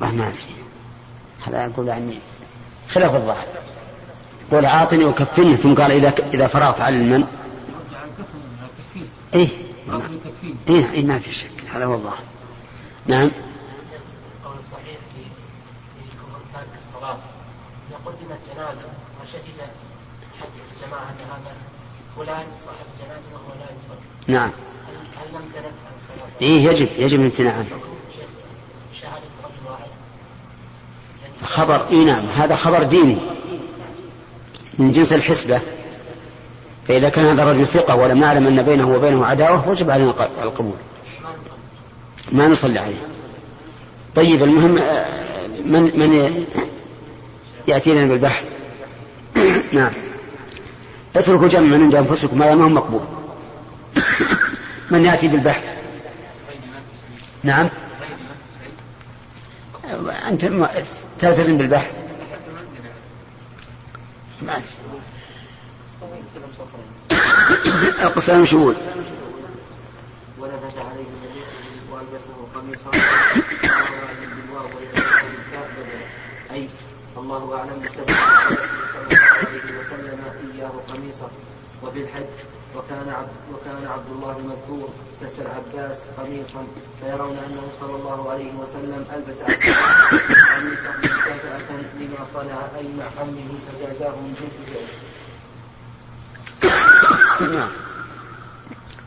والله 0.00 0.14
ما 0.14 0.28
أدري. 0.28 0.54
هذا 1.46 1.66
أقول 1.66 1.90
عني 1.90 2.18
خلاف 2.90 3.14
الظاهر. 3.14 3.46
قول 4.50 4.64
أعطني 4.64 5.04
وكفني 5.04 5.56
ثم 5.56 5.74
قال 5.74 5.92
إذا 5.92 6.14
إذا 6.34 6.46
فرغت 6.46 6.80
على 6.80 6.96
المن 6.96 7.24
إيه. 9.34 9.48
إيه, 10.68 10.90
إيه 10.90 11.04
ما 11.04 11.18
في 11.18 11.32
شك 11.32 11.64
هذا 11.72 11.84
هو 11.84 11.94
الظاهر. 11.94 12.22
نعم. 13.06 13.30
القول 14.42 14.58
الصحيح 14.58 14.96
في 15.16 15.22
في 15.94 16.16
تارك 16.52 16.66
الصلاة. 16.78 17.18
إذا 17.90 17.98
قدمت 18.06 18.38
جنازة 18.54 18.88
وشهد 19.22 19.42
حج 20.40 20.48
الجماعة 20.76 21.14
هذا 21.30 21.54
فلان 22.16 22.46
صاحب 22.64 22.86
الجنازة 22.94 23.28
وهو 23.32 23.54
لا 23.58 23.64
يصلي. 23.64 24.34
نعم. 24.38 24.50
هل 25.16 25.34
لم 25.34 25.48
تنف 25.54 25.64
عن 25.64 25.92
الصلاة؟ 25.96 26.28
إيه 26.42 26.64
يجب 26.64 26.88
يجب 26.98 27.20
الامتناع 27.20 27.52
عنه 27.52 27.66
شهادة 29.00 29.22
رجل 29.44 29.70
واحد. 29.70 29.88
خبر 31.44 31.88
إي 31.90 32.04
نعم 32.04 32.26
هذا 32.26 32.56
خبر 32.56 32.82
ديني. 32.82 33.16
من 34.78 34.92
جنس 34.92 35.12
الحسبة. 35.12 35.60
فإذا 36.88 37.08
كان 37.08 37.26
هذا 37.26 37.42
الرجل 37.42 37.66
ثقة 37.66 37.94
ولم 37.96 38.18
نعلم 38.18 38.46
أن 38.46 38.62
بينه 38.62 38.94
وبينه 38.94 39.26
عداوة 39.26 39.68
وجب 39.68 39.90
علينا 39.90 40.14
القبول. 40.42 40.76
ما 42.32 42.48
نصلي 42.48 42.78
عليه. 42.78 43.08
طيب 44.14 44.42
المهم 44.42 44.78
آه، 44.78 45.06
من 45.64 45.82
من 45.82 46.34
يأتينا 47.68 48.06
بالبحث. 48.06 48.50
نعم. 49.72 49.92
اتركوا 51.16 51.48
جمع 51.48 51.76
من 51.76 51.82
عند 51.82 51.94
أنفسكم 51.94 52.42
هذا 52.42 52.54
ما 52.54 52.64
هو 52.64 52.68
مقبول. 52.68 53.04
من 54.90 55.04
يأتي 55.04 55.28
بالبحث؟ 55.28 55.74
نعم. 57.42 57.68
أنت 60.28 60.44
تلتزم 61.18 61.56
بالبحث. 61.58 61.98
ما 64.42 64.62
القسام 68.02 68.44
يقول؟ 68.44 68.74
ولبس 70.38 70.76
عليه 70.76 71.04
النبي 71.04 71.42
والبسه 71.92 72.34
قميصا 72.54 72.90
أي 76.50 76.68
الله 77.16 77.58
أعلم 77.58 77.80
بسبب. 77.80 79.23
عليه 79.46 79.78
وسلم 79.80 80.20
إياه 80.54 80.72
قميصا 80.88 81.30
وفي 81.82 81.98
الحج 81.98 82.34
وكان 82.76 83.08
عبد 83.08 83.28
وكان 83.52 83.86
عبد 83.86 84.10
الله 84.12 84.38
مذكور 84.38 84.88
كسى 85.22 85.42
العباس 85.42 85.96
قميصا 86.18 86.66
فيرون 87.00 87.38
أنه 87.38 87.62
صلى 87.80 87.96
الله 87.96 88.30
عليه 88.30 88.52
وسلم 88.52 89.04
ألبس 89.14 89.38
قميصا 89.38 90.90
مكافأة 90.98 91.70
لما 92.00 92.24
صنع 92.34 92.58
أي 92.78 92.88
مع 92.98 93.04
عمه 93.20 93.50
فجازاه 93.66 94.10
من 94.10 94.34
جنس. 94.40 94.54
نعم. 97.54 97.70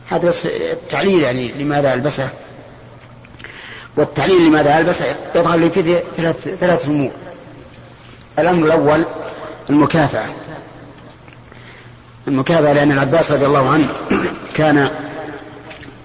هذا 0.06 0.28
بس 0.28 0.46
التعليل 0.46 1.22
يعني 1.22 1.52
لماذا 1.52 1.94
ألبسه. 1.94 2.30
والتعليل 3.96 4.46
لماذا 4.46 4.78
ألبسه 4.78 5.16
يظهر 5.34 5.58
لي 5.58 5.70
فيه 5.70 6.04
ثلاث 6.16 6.48
ثلاث 6.48 6.88
أمور 6.88 7.10
الأمر 8.38 8.66
الأول 8.66 9.04
المكافأة. 9.70 10.26
المكافأة 12.28 12.72
لأن 12.72 12.92
العباس 12.92 13.32
رضي 13.32 13.46
الله 13.46 13.70
عنه 13.70 13.88
كان 14.54 14.90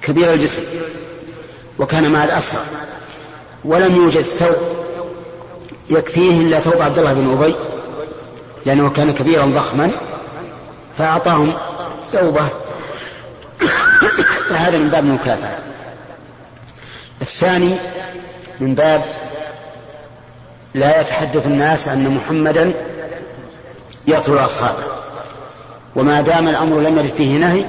كبير 0.01 0.33
الجسم 0.33 0.63
وكان 1.79 2.11
مع 2.11 2.23
الأسرى 2.23 2.61
ولم 3.65 3.95
يوجد 3.95 4.21
ثوب 4.21 4.55
يكفيه 5.89 6.41
إلا 6.41 6.59
ثوب 6.59 6.81
عبد 6.81 6.99
الله 6.99 7.13
بن 7.13 7.31
أبي 7.31 7.55
لأنه 8.65 8.89
كان 8.89 9.13
كبيرا 9.13 9.45
ضخما 9.45 9.91
فأعطاهم 10.97 11.53
ثوبه. 12.11 12.47
فهذا 14.49 14.77
من 14.77 14.89
باب 14.89 15.05
المكافأة. 15.05 15.57
الثاني 17.21 17.75
من 18.59 18.75
باب 18.75 19.03
لا 20.73 21.01
يتحدث 21.01 21.47
الناس 21.47 21.87
أن 21.87 22.09
محمدا 22.09 22.73
يقتل 24.07 24.37
أصحابه. 24.37 24.83
وما 25.95 26.21
دام 26.21 26.47
الأمر 26.47 26.79
لم 26.79 26.97
يرد 26.97 27.07
فيه 27.07 27.37
نهي 27.37 27.65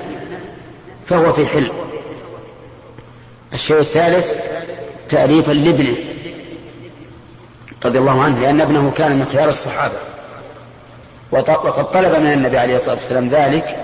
فهو 1.06 1.32
في 1.32 1.46
حل. 1.46 1.70
الشيء 3.52 3.78
الثالث 3.78 4.34
تأليفا 5.08 5.52
لابنه 5.52 5.96
رضي 7.84 7.98
الله 7.98 8.22
عنه 8.22 8.40
لأن 8.40 8.60
ابنه 8.60 8.92
كان 8.96 9.18
من 9.18 9.26
خيار 9.32 9.48
الصحابة. 9.48 9.94
وقد 11.30 11.90
طلب 11.90 12.14
من 12.14 12.32
النبي 12.32 12.58
عليه 12.58 12.76
الصلاة 12.76 12.94
والسلام 12.94 13.28
ذلك 13.28 13.76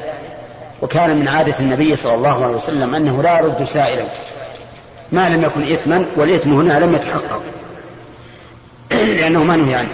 وكان 0.82 1.20
من 1.20 1.28
عادة 1.28 1.54
النبي 1.60 1.96
صلى 1.96 2.14
الله 2.14 2.44
عليه 2.44 2.56
وسلم 2.56 2.94
أنه 2.94 3.22
لا 3.22 3.40
يرد 3.40 3.64
سائلا. 3.64 4.04
ما 5.12 5.28
لم 5.28 5.42
يكن 5.44 5.72
إثما 5.72 6.06
والإثم 6.16 6.52
هنا 6.52 6.84
لم 6.84 6.94
يتحقق. 6.94 7.42
لأنه 8.90 9.44
ما 9.44 9.56
نهي 9.56 9.74
عنه. 9.74 9.88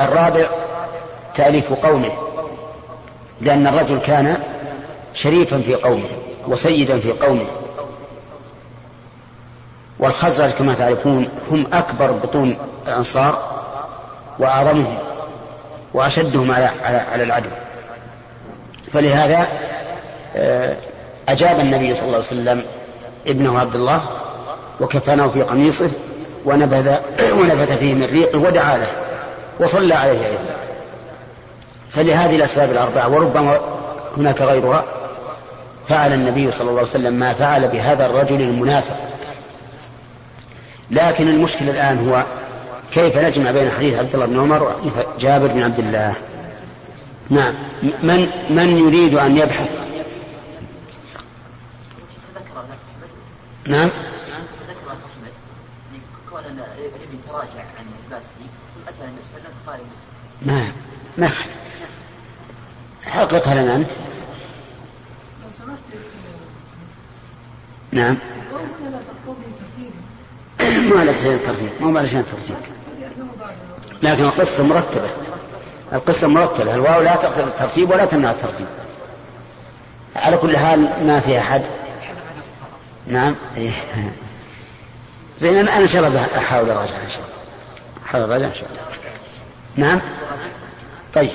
الرابع 0.00 0.57
تأليف 1.38 1.72
قومه 1.72 2.10
لأن 3.40 3.66
الرجل 3.66 3.98
كان 3.98 4.36
شريفا 5.14 5.60
في 5.60 5.74
قومه 5.74 6.08
وسيدا 6.48 6.98
في 6.98 7.12
قومه. 7.12 7.46
والخزرج 9.98 10.50
كما 10.50 10.74
تعرفون 10.74 11.28
هم 11.50 11.66
أكبر 11.72 12.12
بطون 12.12 12.58
الأنصار 12.88 13.38
وأعظمهم 14.38 14.98
وأشدهم 15.94 16.52
على, 16.52 16.70
على 16.84 17.22
العدو. 17.22 17.48
فلهذا 18.92 19.46
آه، 20.36 20.76
أجاب 21.28 21.60
النبي 21.60 21.94
صلى 21.94 22.04
الله 22.04 22.16
عليه 22.16 22.26
وسلم 22.26 22.62
ابنه 23.26 23.58
عبد 23.58 23.74
الله 23.74 24.02
وكفنه 24.80 25.30
في 25.30 25.42
قميصه 25.42 25.90
ونبذ 26.44 26.94
ونبذ 27.40 27.76
فيه 27.76 27.94
من 27.94 28.08
ريقه 28.12 28.38
ودعا 28.38 28.78
له 28.78 28.86
وصلى 29.60 29.94
عليه 29.94 30.26
أيضا. 30.26 30.47
فلهذه 31.90 32.36
الأسباب 32.36 32.70
الأربعة 32.70 33.08
وربما 33.08 33.60
هناك 34.16 34.42
غيرها 34.42 34.84
فعل 35.88 36.12
النبي 36.12 36.50
صلى 36.50 36.60
الله 36.60 36.78
عليه 36.78 36.90
وسلم 36.90 37.14
ما 37.14 37.32
فعل 37.32 37.68
بهذا 37.68 38.06
الرجل 38.06 38.42
المنافق. 38.42 38.96
لكن 40.90 41.28
المشكلة 41.28 41.70
الآن 41.70 42.08
هو 42.08 42.24
كيف 42.92 43.18
نجمع 43.18 43.50
بين 43.50 43.70
حديث 43.70 43.98
عبد 43.98 44.14
الله 44.14 44.26
بن 44.26 44.40
عمر 44.40 44.62
وحديث 44.62 44.98
جابر 45.20 45.46
بن 45.46 45.62
عبد 45.62 45.78
الله؟ 45.78 46.14
نعم. 47.30 47.54
من 47.82 48.28
من 48.50 48.78
يريد 48.78 49.14
أن 49.14 49.36
يبحث؟ 49.36 49.80
نعم. 53.66 53.90
فقال 59.66 59.82
ما 60.42 60.72
ما 61.18 61.28
حققها 63.08 63.54
لنا 63.54 63.76
أنت. 63.76 63.90
نعم. 67.92 68.18
ما 70.94 71.04
لك 71.04 71.16
شيء 71.22 71.38
ترتيب 71.46 71.70
ما 71.80 71.98
لك 71.98 72.06
شيء 72.06 72.22
ترتيب. 72.22 72.56
لكن 74.02 74.24
القصة 74.24 74.64
مرتبة. 74.64 75.10
القصة 75.92 76.28
مرتبة. 76.28 76.74
الواو 76.74 77.02
لا 77.02 77.16
تقتضي 77.16 77.44
الترتيب 77.44 77.90
ولا 77.90 78.04
تمنع 78.04 78.30
الترتيب. 78.30 78.66
على 80.16 80.36
كل 80.36 80.56
حال 80.56 81.06
ما 81.06 81.20
في 81.20 81.38
أحد. 81.38 81.62
نعم. 83.06 83.34
إيه. 83.56 83.72
زين 85.40 85.58
أنا 85.58 85.78
إن 85.78 85.86
شاء 85.86 86.08
الله 86.08 86.26
أحاول 86.36 86.70
أراجع 86.70 87.02
إن 87.02 87.08
شاء 87.08 87.22
الله. 87.22 87.38
أحاول 88.06 88.30
أراجع 88.30 88.46
إن 88.46 88.54
شاء 88.54 88.68
الله. 88.68 88.82
نعم. 89.76 90.00
طيب. 91.14 91.30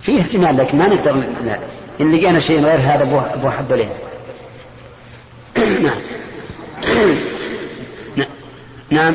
في 0.00 0.20
احتمال 0.20 0.56
لكن 0.56 0.78
ما 0.78 0.86
نقدر 0.86 1.12
لا. 1.44 1.58
إن 2.00 2.12
لقينا 2.12 2.40
شيء 2.40 2.64
غير 2.64 2.78
هذا 2.78 3.02
أبو 3.34 3.50
حب 3.50 3.72
له 3.72 3.98
نعم. 8.18 8.28
نعم. 8.90 9.14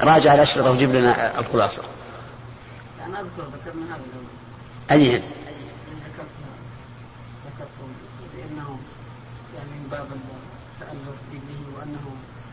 راجع 0.00 0.34
الأشرطة 0.34 0.70
وجيب 0.70 0.94
لنا 0.94 1.38
الخلاصة. 1.38 1.82
أنا 3.06 3.20
أذكر 3.20 3.42
ذكرنا 3.42 3.96
هذا 4.90 5.00
أي 5.00 5.22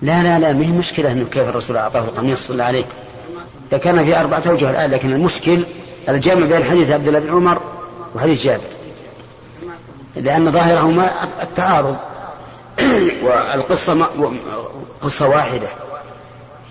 لا 0.02 0.24
لا 0.24 0.40
لا 0.40 0.54
ما 0.54 0.66
هي 0.66 0.72
مشكلة 0.72 1.12
أنه 1.12 1.26
كيف 1.26 1.50
الرسول 1.50 1.78
أعطاه 1.78 2.04
القميص 2.04 2.48
صلى 2.48 2.64
عليه؟ 2.64 2.86
ذكرنا 3.72 4.04
في 4.04 4.20
أربعة 4.20 4.44
أوجه 4.48 4.70
الآن 4.70 4.92
لكن 4.92 5.14
المشكل 5.14 5.64
الجمع 6.10 6.46
بين 6.46 6.64
حديث 6.64 6.92
عبد 6.92 7.08
الله 7.08 7.20
بن 7.20 7.30
عمر 7.30 7.62
وحديث 8.16 8.44
جابر. 8.44 8.64
لأن 10.16 10.52
ظاهرهما 10.52 11.10
التعارض. 11.44 11.96
والقصة 13.24 14.08
قصة 15.02 15.28
واحدة. 15.28 15.68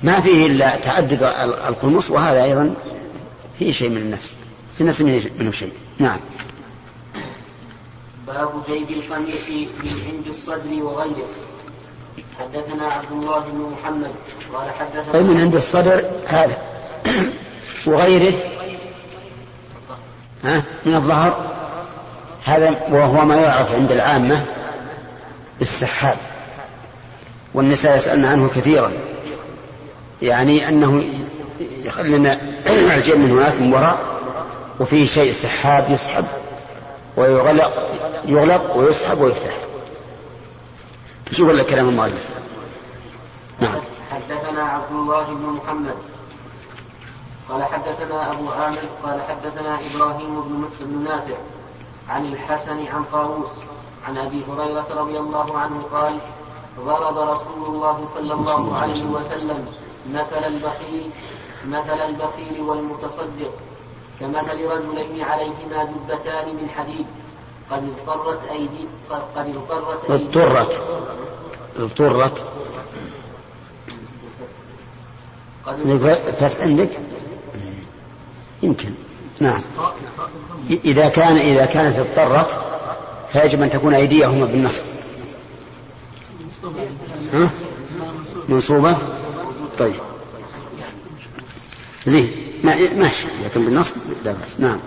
ما 0.03 0.21
فيه 0.21 0.47
إلا 0.47 0.77
تعدد 0.77 1.23
القمص 1.69 2.11
وهذا 2.11 2.45
أيضا 2.45 2.75
فيه 3.59 3.73
شيء 3.73 3.89
من 3.91 3.97
النفس. 3.97 4.35
في 4.75 4.81
النفس 4.81 5.01
منه 5.39 5.51
شيء 5.51 5.73
نعم. 5.99 6.21
باب 8.27 8.51
جيب 8.69 8.91
القميص 8.91 9.49
من 9.51 10.13
عند 10.13 10.27
الصدر 10.27 10.83
وغيره. 10.83 11.29
حدثنا 12.39 12.93
عبد 12.93 13.13
الله 13.13 13.41
بن 13.41 13.73
محمد 13.73 14.11
قال 14.55 14.71
حدثنا 14.71 15.13
طيب 15.13 15.27
من 15.27 15.41
عند 15.41 15.55
الصدر 15.55 16.05
هذا. 16.27 16.59
وغيره. 17.87 18.33
ها؟ 20.45 20.63
من 20.87 20.95
الظهر. 20.95 21.55
هذا 22.45 22.71
وهو 22.91 23.25
ما 23.25 23.37
يعرف 23.37 23.73
عند 23.73 23.93
العامة 23.93 24.45
بالسحاب. 25.59 26.17
والنساء 27.55 27.97
يسألن 27.97 28.25
عنه 28.25 28.51
كثيرا. 28.57 28.93
يعني 30.23 30.69
أنه 30.69 31.05
يخلينا 31.61 32.39
الجيب 32.97 33.17
من 33.17 33.31
هناك 33.31 33.61
من 33.61 33.75
وراء 33.75 33.99
وفيه 34.81 35.07
شيء 35.07 35.33
سحاب 35.33 35.91
يسحب 35.91 36.25
ويغلق 37.17 37.91
يغلق 38.25 38.77
ويسحب 38.77 39.21
ويفتح. 39.21 39.55
شو 41.33 41.49
ولا 41.49 41.63
كلام 41.63 41.89
المؤلف؟ 41.89 42.29
نعم. 43.61 43.81
حدثنا 44.11 44.63
عبد 44.63 44.93
الله 44.93 45.25
بن 45.25 45.47
محمد. 45.47 45.95
قال 47.49 47.65
حدثنا 47.65 48.33
أبو 48.33 48.49
عامر 48.49 48.79
قال 49.03 49.23
حدثنا 49.23 49.79
إبراهيم 49.81 50.41
بن 50.81 51.05
نافع 51.05 51.37
عن 52.09 52.27
الحسن 52.27 52.87
عن 52.87 53.05
طاووس 53.13 53.49
عن 54.09 54.19
أبي 54.19 54.45
هريرة 54.49 54.87
رضي 54.91 55.19
الله 55.19 55.59
عنه 55.59 55.83
قال 55.93 56.19
ضرب 56.81 57.19
رسول 57.19 57.75
الله 57.75 58.07
صلى 58.07 58.35
الله 58.35 58.77
عليه 58.77 59.05
وسلم. 59.05 59.67
مثل 60.13 60.45
البخيل 60.47 61.11
مثل 61.67 62.01
البخيل 62.09 62.61
والمتصدق 62.61 63.53
كمثل 64.21 64.65
رجلين 64.67 65.23
عليهما 65.25 65.85
جبتان 65.85 66.57
من 66.57 66.69
حديد. 66.77 67.07
قد 67.71 67.89
اضطرت 68.09 68.45
أيدي 68.51 68.89
قد 69.11 69.23
اضطرت 69.37 70.11
اضطرت. 70.11 70.83
اضطرت 71.77 72.45
فتح 76.41 76.61
عندك؟ 76.61 76.91
يمكن. 78.65 78.91
نعم. 79.41 79.61
إذا 80.71 81.09
كان 81.09 81.37
إذا 81.37 81.65
كانت 81.65 81.99
اضطرت 81.99 82.61
فيجب 83.33 83.63
أن 83.63 83.71
تكون 83.71 83.95
أيديهما 83.95 84.47
بالنصب. 84.47 84.85
ها؟ 87.33 87.51
منصوبة؟ 88.49 88.97
طيب. 89.79 90.01
زين. 92.07 92.31
ماشي. 92.97 93.27
لكن 93.45 93.65
بالنصب 93.65 93.97
لا 94.25 94.33
بأس. 94.33 94.61
نعم. 94.61 94.79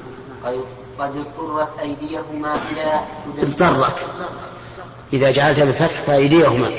قد 1.00 1.12
اضطرت 1.16 1.80
أيديهما 1.80 2.56
إلى 2.72 3.06
اضطرت. 3.42 4.08
إذا 5.14 5.32
جعلتها 5.32 5.66
بالفتح 5.66 6.02
فأيديهما. 6.02 6.72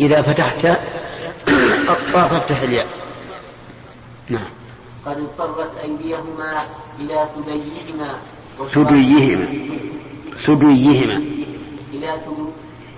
إذا 0.00 0.22
فتحت 0.22 0.64
الطاء 1.88 2.28
فافتح 2.28 2.60
الياء. 2.60 2.86
نعم. 4.28 4.65
قد 5.06 5.18
اضطرت 5.20 5.76
أيديهما 5.76 6.52
إلى 7.00 7.28
ثديهما 7.34 8.14
ثديهما 8.58 9.46
ثديهما 10.36 11.16
إلى 11.92 12.20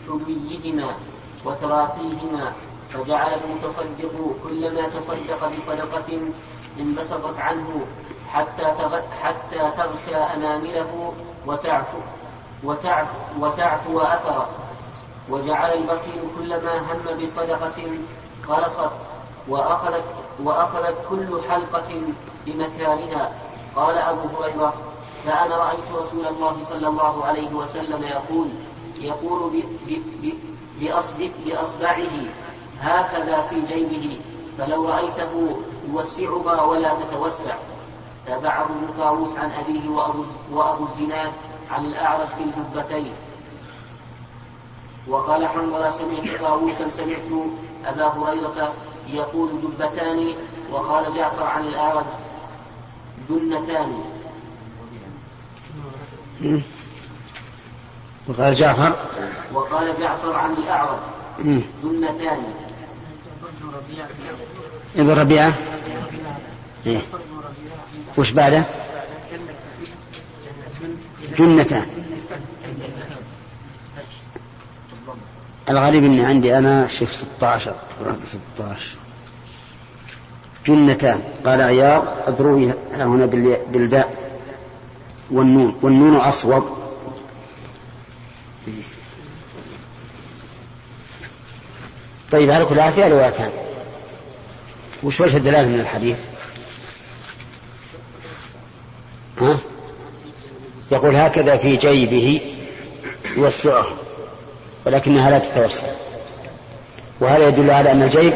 ثديهما 0.08 0.96
وتراقيهما 1.44 2.52
فجعل 2.90 3.32
المتصدق 3.34 4.36
كلما 4.44 4.88
تصدق 4.88 5.52
بصدقة 5.56 6.20
انبسطت 6.80 7.38
عنه 7.38 7.86
حتى 8.28 8.64
حتى 9.22 9.58
تغشى 9.76 10.16
أنامله 10.16 11.12
وتعفو 11.46 11.98
وتعفو, 12.64 13.18
وتعفو 13.40 14.00
أثره 14.00 14.48
وجعل 15.30 15.70
البخيل 15.70 16.22
كلما 16.38 16.78
هم 16.78 17.24
بصدقة 17.24 17.98
خلصت 18.48 19.07
وأخذت 19.48 20.04
وأخذت 20.42 20.96
كل 21.10 21.40
حلقة 21.50 21.88
بمكانها. 22.46 23.32
قال 23.76 23.98
أبو 23.98 24.28
هريرة 24.36 24.74
فأنا 25.24 25.56
رأيت 25.56 25.92
رسول 25.94 26.26
الله 26.26 26.64
صلى 26.64 26.88
الله 26.88 27.24
عليه 27.24 27.54
وسلم 27.54 28.02
يقول 28.02 28.48
يقول 29.00 29.64
بأصبعه 31.46 32.10
هكذا 32.80 33.40
في 33.42 33.60
جيبه 33.60 34.20
فلو 34.58 34.88
رأيته 34.88 35.56
يوسعها 35.88 36.62
ولا 36.62 36.94
تتوسع. 36.94 37.54
تابعه 38.26 38.64
ابن 38.64 38.88
طاووس 38.98 39.32
عن 39.32 39.50
أبيه 39.50 39.88
وأبو, 39.88 40.24
وأبو 40.52 40.84
الزناد 40.84 41.32
عن 41.70 41.84
الأعرج 41.84 42.26
في 42.26 42.44
الجبتين. 42.44 43.12
وقال 45.08 45.48
حنظلة 45.48 45.90
سمعت 45.90 46.40
طاووسا 46.40 46.88
سمعت 46.88 47.30
أبا 47.86 48.06
هريرة 48.06 48.72
يقول 49.12 49.50
جبتان 49.62 50.34
وقال 50.70 51.14
جعفر 51.14 51.42
عن 51.42 51.66
الأعرج 51.66 52.04
جنتان. 53.30 54.04
وقال 58.28 58.54
جعفر؟ 58.54 58.96
وقال 59.52 60.00
جعفر 60.00 60.32
عن 60.32 60.52
الأعرج 60.52 61.00
جنتان. 61.82 62.54
ابن 64.96 65.10
ربيعة؟ 65.10 65.52
إيه؟ 66.86 66.98
وش 68.18 68.30
بعده؟ 68.30 68.64
جنتان. 71.38 72.07
الغريب 75.70 76.04
إني 76.04 76.24
عندي 76.24 76.58
أنا 76.58 76.86
شوف 76.86 77.14
16 77.14 77.74
16 78.56 78.86
جنتان. 80.66 81.22
قال 81.46 81.60
عياض 81.60 82.04
اضروي 82.26 82.74
هنا 82.92 83.26
بالباء. 83.72 84.32
والنون. 85.30 85.78
والنون 85.82 86.16
أصوب. 86.16 86.78
طيب 92.32 92.50
على 92.50 92.64
كل 92.64 92.92
فيها 92.92 93.08
روايتان 93.08 93.50
وش 95.02 95.20
وجه 95.20 95.36
الدلالة 95.36 95.68
من 95.68 95.80
الحديث؟ 95.80 96.18
ها؟ 99.40 99.58
يقول 100.92 101.16
هكذا 101.16 101.56
في 101.56 101.76
جيبه. 101.76 102.40
يوسعه. 103.36 103.86
ولكنها 104.88 105.30
لا 105.30 105.38
تتوسع. 105.38 105.88
وهذا 107.20 107.48
يدل 107.48 107.70
على 107.70 107.92
أن 107.92 108.02
الجيب 108.02 108.32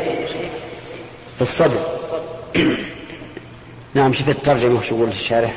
في 1.37 1.43
الصدر. 1.43 1.81
نعم 3.95 4.13
شوف 4.13 4.29
الترجمة 4.29 4.79
وش 4.79 4.93
يقول 4.93 5.09
الشارح؟ 5.09 5.55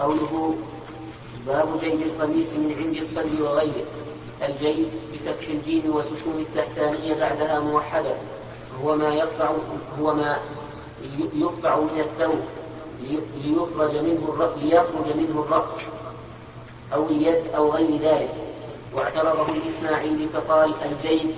قوله 0.00 0.54
باب 1.46 1.80
جيب 1.80 2.02
القميص 2.02 2.52
من 2.52 2.74
عند 2.78 2.96
الصدر 2.96 3.42
وغيره 3.42 3.86
الجيب 4.42 4.88
بفتح 5.12 5.48
الجيم 5.48 5.82
وسكون 5.86 6.38
التحتانية 6.38 7.14
بعدها 7.14 7.60
موحدة. 7.60 8.14
هو 8.84 8.96
ما 8.96 9.14
يقطع 9.14 9.52
هو 10.00 10.14
ما 10.14 10.38
يقطع 11.34 11.80
من 11.80 12.00
الثوب 12.00 12.40
ليخرج 13.44 13.96
منه 13.96 14.52
ليخرج 14.62 15.16
منه 15.16 15.40
الرأس 15.40 15.70
أو 16.94 17.08
اليد 17.08 17.46
أو 17.56 17.72
غير 17.72 18.00
ذلك. 18.00 18.34
واعترضه 18.94 19.48
الإسماعيلي 19.48 20.28
فقال 20.28 20.74
الجيب 20.82 21.30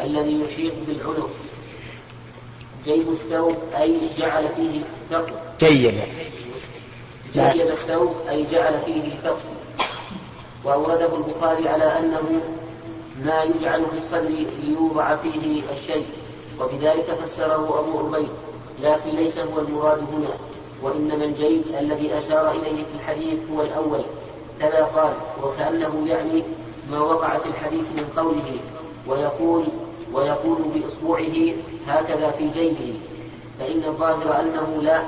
الذي 0.00 0.40
يحيط 0.40 0.74
بالعنق. 0.86 1.30
جيب 2.84 3.08
الثوب 3.08 3.56
أي 3.76 4.00
جعل 4.18 4.48
فيه 4.56 4.80
ثقب 5.10 5.32
جيب. 7.34 7.52
جيب 7.52 7.66
الثوب 7.66 8.14
أي 8.28 8.46
جعل 8.52 8.80
فيه 8.82 9.02
الثقب 9.12 9.54
وأورده 10.64 11.16
البخاري 11.16 11.68
على 11.68 11.98
أنه 11.98 12.42
ما 13.24 13.42
يجعل 13.42 13.84
في 13.84 13.96
الصدر 13.96 14.46
ليوضع 14.62 15.16
فيه 15.16 15.62
الشيء. 15.72 16.06
وبذلك 16.60 17.18
فسره 17.24 17.80
أبو 17.80 17.98
عبيد 17.98 18.28
لكن 18.82 19.10
ليس 19.10 19.38
هو 19.38 19.58
المراد 19.58 19.98
هنا 19.98 20.30
وإنما 20.82 21.24
الجيب 21.24 21.62
الذي 21.80 22.16
أشار 22.18 22.50
إليه 22.50 22.76
في 22.76 22.94
الحديث 23.00 23.38
هو 23.52 23.62
الأول. 23.62 24.00
كذا 24.60 24.84
قال 24.84 25.12
وكأنه 25.42 26.08
يعني 26.08 26.44
ما 26.90 27.00
وقع 27.00 27.38
في 27.38 27.48
الحديث 27.48 27.80
من 27.80 28.08
قوله 28.16 28.58
ويقول 29.06 29.64
ويقول 30.12 30.58
بإصبعه 30.74 31.54
هكذا 31.88 32.30
في 32.30 32.48
جيبه. 32.48 32.94
فإن 33.58 33.84
الظاهر 33.84 34.40
أنه 34.40 34.82
لا 34.82 35.02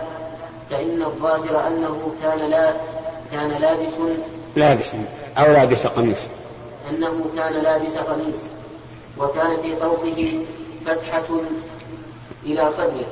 فإن 0.71 1.03
الظاهر 1.03 1.67
أنه 1.67 2.13
كان 2.23 2.51
لا 2.51 2.75
كان 3.33 3.51
لابس 3.51 3.93
لابس 4.57 4.93
أو 5.39 5.53
لابس 5.53 5.87
قميص. 5.87 6.29
أنه 6.91 7.25
كان 7.37 7.53
لابس 7.53 7.97
قميص 7.97 8.39
وكان 9.19 9.57
في 9.63 9.77
طوقه 9.77 10.45
فتحة 10.87 11.41
إلى 12.45 12.71
صدره 12.71 13.07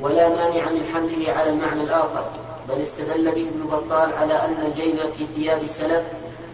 ولا 0.00 0.28
مانع 0.28 0.70
من 0.70 0.86
حمله 0.86 1.32
على 1.32 1.50
المعنى 1.50 1.82
الآخر 1.82 2.24
بل 2.68 2.80
استدل 2.80 3.24
به 3.24 3.48
ابن 3.48 3.66
بطال 3.72 4.12
على 4.12 4.44
أن 4.44 4.66
الجيب 4.66 5.08
في 5.10 5.26
ثياب 5.26 5.62
السلف 5.62 6.04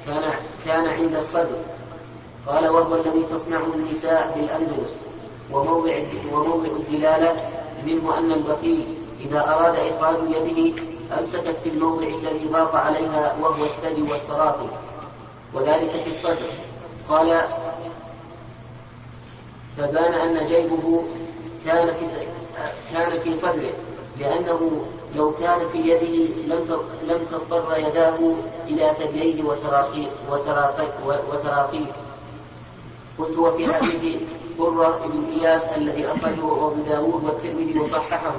كان 0.06 0.32
كان 0.66 0.86
عند 0.86 1.14
الصدر. 1.14 1.58
قال 2.46 2.68
وهو 2.68 2.94
الذي 2.94 3.22
تصنعه 3.22 3.66
النساء 3.74 4.32
بالأندلس 4.36 4.94
وموضع 5.52 5.92
وموضع 6.32 6.68
الدلالة 6.68 7.36
منه 7.86 8.18
أن 8.18 8.32
البخيل 8.32 8.84
إذا 9.20 9.40
أراد 9.40 9.76
إخراج 9.76 10.16
يده 10.30 10.82
أمسكت 11.18 11.56
في 11.56 11.68
الموضع 11.68 12.06
الذي 12.06 12.48
ضاق 12.48 12.76
عليها 12.76 13.36
وهو 13.40 13.64
الثدي 13.64 14.02
والتراقي 14.02 14.66
وذلك 15.54 15.90
في 15.90 16.10
الصدر. 16.10 16.50
قال 17.08 17.48
فبان 19.78 20.14
أن 20.14 20.46
جيبه 20.46 21.02
كان 21.66 21.92
في 21.94 22.06
كان 22.94 23.18
في 23.20 23.37
صدره 23.37 23.72
لأنه 24.18 24.85
لو 25.16 25.33
كان 25.33 25.68
في 25.72 25.78
يده 25.78 26.35
لم 26.54 26.80
لم 27.09 27.18
تضطر 27.30 27.76
يداه 27.76 28.18
إلى 28.68 28.92
ثدييه 28.98 29.42
وتراقيه 31.30 31.87
قلت 33.18 33.38
وفي 33.38 33.72
حديث 33.74 34.20
قرة 34.59 35.00
بن 35.06 35.24
إياس 35.40 35.68
الذي 35.68 36.06
أخرجه 36.06 36.66
أبو 36.66 36.83
داود 36.88 37.24
والترمذي 37.24 37.78
وصححه 37.78 38.35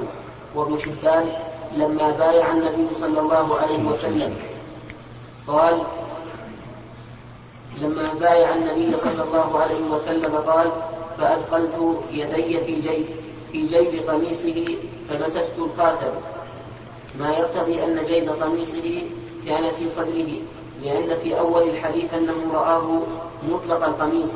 وابن 0.56 0.80
حبان 0.82 1.30
لما 1.76 2.12
بايع 2.12 2.52
النبي 2.52 2.94
صلى 2.94 3.20
الله 3.20 3.58
عليه 3.58 3.86
وسلم. 3.86 4.36
قال 5.48 5.82
لما 7.82 8.13
بايع 8.20 8.56
النبي 8.56 8.98
صلى 8.98 9.24
الله 9.24 9.60
عليه 9.60 9.82
وسلم 9.82 10.36
قال 10.36 10.72
فأدخلت 11.22 11.74
يدي 12.12 12.58
في 12.66 12.76
جيب 12.76 13.06
في 13.52 13.68
جيب 13.68 14.10
قميصه 14.10 14.78
فمسست 15.10 15.54
الخاتم. 15.58 16.12
ما 17.20 17.30
يقتضي 17.30 17.84
أن 17.84 18.06
جيب 18.06 18.30
قميصه 18.30 19.02
كان 19.48 19.70
في 19.70 19.90
صدره 19.90 20.32
لأن 20.84 21.16
في 21.16 21.40
أول 21.40 21.64
الحديث 21.64 22.14
أنه 22.14 22.54
رآه 22.54 23.02
مطلق 23.50 23.84
القميص 23.84 24.32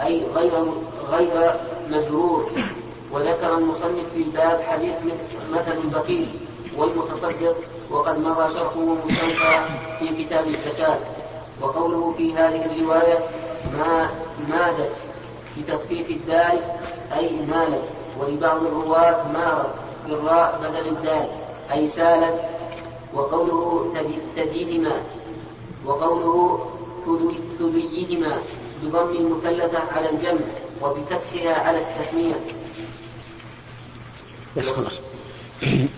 أي 0.00 0.24
غير 0.34 0.64
غير 1.10 1.54
مزرور 1.90 2.50
وذكر 3.12 3.58
المصنف 3.58 4.12
في 4.14 4.22
الباب 4.22 4.60
حديث 4.60 4.94
مثل 5.52 5.78
البخيل 5.84 6.28
والمتصدق 6.76 7.56
وقد 7.90 8.18
مضى 8.18 8.54
شرحه 8.54 8.80
مستوفى 8.80 9.64
في 9.98 10.24
كتاب 10.24 10.48
الزكاة. 10.48 10.98
وقوله 11.60 12.14
في 12.16 12.34
هذه 12.34 12.64
الرواية 12.64 13.18
ما 13.78 14.10
مادت 14.48 15.09
بتخفيف 15.58 16.10
الدال 16.10 16.58
أي 17.16 17.30
مالت. 17.48 17.84
ولبعض 18.18 18.62
الرواة 18.62 19.32
مارت 19.32 19.74
بالراء 20.08 20.60
بدل 20.62 20.88
الدال 20.88 21.28
أي 21.72 21.88
سالت. 21.88 22.40
وقوله 23.14 23.92
تديهما 24.36 24.92
وقوله 25.86 26.60
ثديهما 27.58 28.38
بضم 28.82 29.16
المثلثة 29.16 29.78
على 29.78 30.10
الجمع 30.10 30.40
وبفتحها 30.82 31.54
على 31.54 31.78
التثنية 31.78 32.34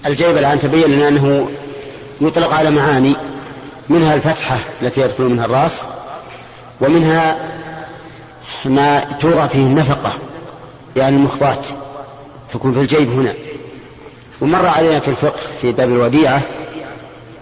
الجيب 0.06 0.36
الآن 0.36 0.58
تبين 0.58 0.84
لنا 0.84 1.08
أنه 1.08 1.48
يطلق 2.20 2.52
على 2.52 2.70
معاني 2.70 3.16
منها 3.88 4.14
الفتحة 4.14 4.58
التي 4.82 5.00
يدخل 5.00 5.24
منها 5.24 5.44
الرأس 5.44 5.82
ومنها 6.80 7.52
ما 8.64 9.00
توضع 9.20 9.46
فيه 9.46 9.66
النفقة 9.66 10.12
يعني 10.96 11.16
المخبات 11.16 11.66
تكون 12.52 12.72
في 12.72 12.78
الجيب 12.78 13.10
هنا. 13.10 13.32
ومر 14.40 14.66
علينا 14.66 15.00
في 15.00 15.08
الفقه 15.08 15.40
في 15.60 15.72
باب 15.72 15.88
الوديعة 15.88 16.42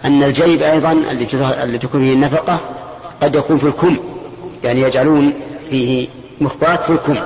أن 0.04 0.22
الجيب 0.22 0.62
أيضا 0.62 0.92
اللي 1.62 1.78
تكون 1.78 2.00
فيه 2.00 2.12
النفقة 2.12 2.60
قد 3.22 3.34
يكون 3.34 3.58
في 3.58 3.64
الكم 3.64 3.96
يعني 4.64 4.80
يجعلون 4.80 5.32
فيه 5.70 6.08
مخبات 6.40 6.84
في 6.84 6.90
الكم. 6.90 7.16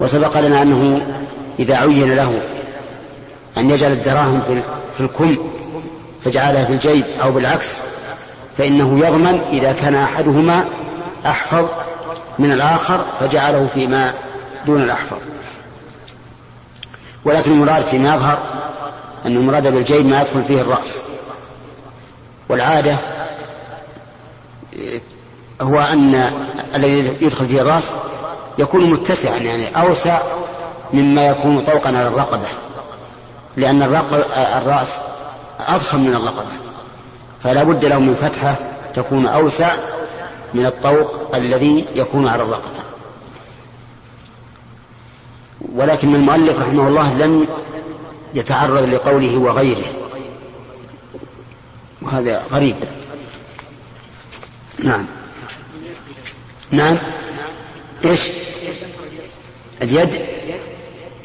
وسبق 0.00 0.40
لنا 0.40 0.62
أنه 0.62 1.06
إذا 1.58 1.76
عين 1.76 2.14
له 2.14 2.40
أن 3.58 3.70
يجعل 3.70 3.92
الدراهم 3.92 4.62
في 4.94 5.00
الكم 5.00 5.36
فجعلها 6.24 6.64
في 6.64 6.72
الجيب 6.72 7.04
أو 7.22 7.32
بالعكس 7.32 7.80
فإنه 8.58 9.06
يضمن 9.06 9.40
إذا 9.52 9.72
كان 9.72 9.94
أحدهما 9.94 10.64
أحفظ 11.26 11.68
من 12.38 12.52
الآخر 12.52 13.04
فجعله 13.20 13.68
فيما 13.74 14.14
دون 14.66 14.82
الأحفظ 14.82 15.18
ولكن 17.24 17.52
المراد 17.52 17.82
فيما 17.82 18.14
يظهر 18.14 18.38
أن 19.26 19.36
المراد 19.36 19.68
بالجيب 19.68 20.06
ما 20.06 20.20
يدخل 20.20 20.44
فيه 20.44 20.60
الرأس. 20.60 21.00
والعادة 22.48 22.96
هو 25.60 25.80
أن 25.80 26.32
الذي 26.74 27.16
يدخل 27.20 27.46
فيه 27.46 27.60
الرأس 27.60 27.92
يكون 28.58 28.90
متسعا 28.90 29.36
يعني 29.36 29.66
أوسع 29.76 30.18
مما 30.92 31.26
يكون 31.26 31.64
طوقا 31.64 31.88
على 31.88 32.08
الرقبة. 32.08 32.46
لأن 33.56 33.82
الرأس 34.62 35.00
أضخم 35.68 36.00
من 36.00 36.14
الرقبة. 36.14 36.52
فلا 37.42 37.62
بد 37.62 37.84
له 37.84 37.98
من 37.98 38.14
فتحة 38.14 38.56
تكون 38.94 39.26
أوسع 39.26 39.74
من 40.54 40.66
الطوق 40.66 41.36
الذي 41.36 41.84
يكون 41.94 42.28
على 42.28 42.42
الرقبة. 42.42 42.84
ولكن 45.74 46.14
المؤلف 46.14 46.58
رحمه 46.58 46.88
الله 46.88 47.14
لم 47.14 47.48
يتعرض 48.34 48.88
لقوله 48.88 49.38
وغيره. 49.38 49.84
وهذا 52.02 52.42
غريب. 52.50 52.76
نعم. 54.84 55.06
نعم. 56.70 56.98
إيش؟ 58.04 58.20
اليد؟ 59.82 60.20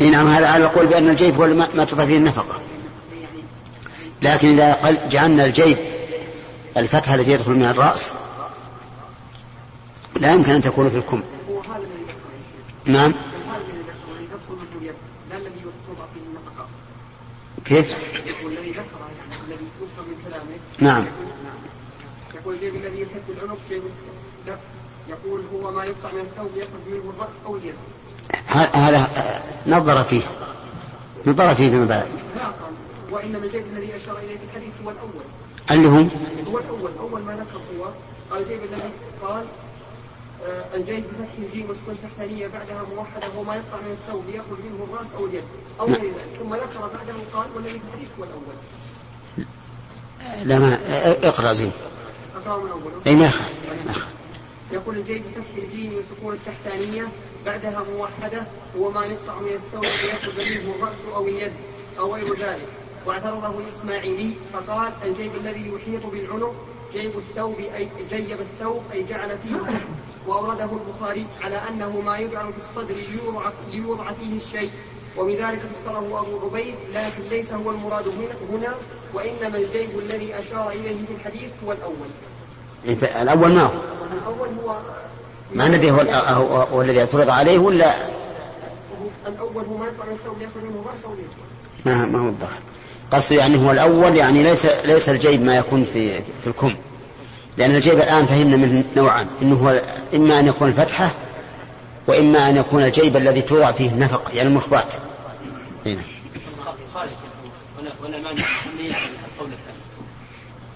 إي 0.01 0.09
نعم 0.09 0.27
هذا 0.27 0.47
على 0.47 0.63
القول 0.63 0.87
بأن 0.87 1.09
الجيب 1.09 1.41
هو 1.41 1.47
ما 1.47 1.85
تضع 1.85 2.05
فيه 2.05 2.17
النفقة. 2.17 2.59
لكن 4.21 4.59
إذا 4.59 5.07
جعلنا 5.09 5.45
الجيب 5.45 5.77
الفتحة 6.77 7.15
التي 7.15 7.31
يدخل 7.31 7.51
منها 7.51 7.71
الرأس 7.71 8.13
لا 10.19 10.33
يمكن 10.33 10.51
أن 10.51 10.61
تكون 10.61 10.89
في 10.89 10.97
الكم. 10.97 11.21
نعم. 12.85 13.13
كيف؟ 17.65 17.95
نعم. 20.79 21.05
يقول 22.35 22.53
الذي 22.53 23.01
يحب 23.01 23.21
العنق 23.29 23.57
يقول 25.09 25.41
هو 25.53 25.71
ما 25.71 25.85
يقطع 25.85 26.11
من 26.11 26.19
الثوب 26.19 26.57
يخرج 26.57 26.87
منه 26.87 27.13
الراس 27.17 27.33
أو 27.45 27.55
اليد 27.55 27.73
هذا 28.75 29.09
نظر 29.67 30.03
فيه. 30.03 30.21
نظر 31.25 31.55
فيه 31.55 31.69
فيما 31.69 31.85
بعد. 31.85 32.07
وانما 33.11 33.37
الجيب 33.37 33.63
الذي 33.73 33.95
اشار 33.95 34.17
اليه 34.17 34.37
الحديث 34.49 34.73
هو 34.85 34.89
الأول 34.89 35.23
اللي 35.71 35.87
هو 35.87 35.95
هو 36.51 36.57
الأول 36.57 36.91
اول 36.99 37.21
ما 37.21 37.33
ذكر 37.33 37.79
هو 37.79 37.89
قال 38.31 38.41
الجيب 38.43 38.59
الذي 38.63 38.89
قال 39.21 39.45
آه، 40.45 40.75
الجيب 40.75 41.03
بفتح 41.03 41.33
الجيم 41.37 41.69
وسكون 41.69 41.97
تحتانية 42.03 42.47
بعدها 42.47 42.83
موحدة 42.95 43.27
وما 43.37 43.55
يقطع 43.55 43.77
من 43.85 43.91
الثوب 43.91 44.23
ليخرج 44.27 44.57
منه 44.59 44.83
الرأس 44.83 45.07
أو 45.17 45.25
اليد 45.25 45.43
أو 45.79 45.85
غير 45.85 46.03
ذلك 46.03 46.39
ثم 46.39 46.55
ذكر 46.55 46.79
بعده 46.79 47.13
قال 47.33 47.47
والذي 47.55 47.69
في 47.69 47.85
الحديث 47.87 48.09
هو 48.19 48.23
الأول. 48.23 48.55
لا 50.43 50.59
ما 50.59 50.79
اقرأ 51.27 51.53
زين. 51.53 51.71
أقرأ 52.35 52.57
من 52.57 52.65
الأول 52.65 52.91
أي 53.07 53.15
ما 53.15 53.31
يقول 54.71 54.97
الجيب 54.97 55.23
بفتح 55.23 55.63
الجيم 55.63 55.93
وسكون 55.97 56.33
التحتانية 56.33 57.07
بعدها 57.45 57.83
موحدة 57.93 58.43
هو 58.77 58.91
ما 58.91 59.05
يقطع 59.05 59.39
من 59.39 59.53
الثوب 59.53 59.83
ليخرج 59.83 60.33
منه 60.51 60.75
الرأس 60.75 60.97
أو 61.15 61.27
اليد 61.27 61.53
أو 61.99 62.15
غير 62.15 62.33
ذلك. 62.33 62.67
واعترضه 63.05 63.59
الإسماعيلي 63.59 64.33
فقال 64.53 64.93
الجيب 65.03 65.35
الذي 65.35 65.73
يحيط 65.73 66.05
بالعنق 66.05 66.55
جيب 66.93 67.11
الثوب 67.17 67.55
أي 67.59 67.89
جيب 68.11 68.37
الثوب 68.39 68.81
أي 68.93 69.03
جعل 69.03 69.29
فيه 69.29 69.79
وأورده 70.27 70.69
البخاري 70.71 71.25
على 71.41 71.61
أنه 71.69 72.01
ما 72.05 72.17
يجعل 72.17 72.53
في 72.53 72.59
الصدر 72.59 72.95
ليوضع, 72.95 73.51
ليوضع 73.71 74.11
فيه 74.11 74.37
الشيء. 74.37 74.71
وبذلك 75.17 75.59
فسره 75.73 75.99
أبو 75.99 76.47
عبيد 76.47 76.75
لكن 76.93 77.23
ليس 77.29 77.53
هو 77.53 77.71
المراد 77.71 78.07
هنا 78.51 78.75
وإنما 79.13 79.57
الجيب 79.57 79.99
الذي 79.99 80.33
أشار 80.39 80.69
إليه 80.69 81.05
في 81.05 81.13
الحديث 81.15 81.51
هو 81.65 81.71
الأول. 81.71 82.09
إيه، 82.85 83.21
الأول 83.21 83.53
ما 83.53 83.61
هو؟ 83.61 83.73
الأول 84.21 84.47
هو 84.47 84.77
ما 85.53 85.67
الذي 85.67 85.91
هو, 85.91 86.01
هو 86.73 86.81
الذي 86.81 86.99
اعترض 86.99 87.29
عليه 87.29 87.59
ولا؟ 87.59 87.95
الأول 89.27 89.65
هو 89.65 89.77
ما 89.77 89.87
يطلع 89.87 90.05
من 90.05 90.11
الثوب 90.11 90.39
ليأخذ 90.39 90.59
منه 90.61 90.85
رأسه 90.91 91.15
ما 91.85 92.05
ما 92.05 92.19
هو 92.19 92.27
الظاهر. 92.27 92.59
قصده 93.11 93.35
يعني 93.35 93.57
هو 93.57 93.71
الأول 93.71 94.15
يعني 94.15 94.43
ليس 94.43 94.65
ليس 94.85 95.09
الجيب 95.09 95.43
ما 95.43 95.55
يكون 95.55 95.85
في 95.93 96.13
في 96.13 96.47
الكم. 96.47 96.75
لأن 97.57 97.75
الجيب 97.75 97.93
الآن 97.93 98.25
فهمنا 98.25 98.57
منه 98.57 98.83
نوعان 98.95 99.27
إنه 99.41 99.55
هو 99.55 99.81
إما 100.15 100.39
أن 100.39 100.47
يكون 100.47 100.67
الفتحة 100.67 101.11
وإما 102.07 102.49
أن 102.49 102.57
يكون 102.57 102.83
الجيب 102.83 103.17
الذي 103.17 103.41
توضع 103.41 103.71
فيه 103.71 103.89
النفق 103.89 104.31
يعني 104.33 104.49
المخبات. 104.49 104.93
هنا 105.85 106.01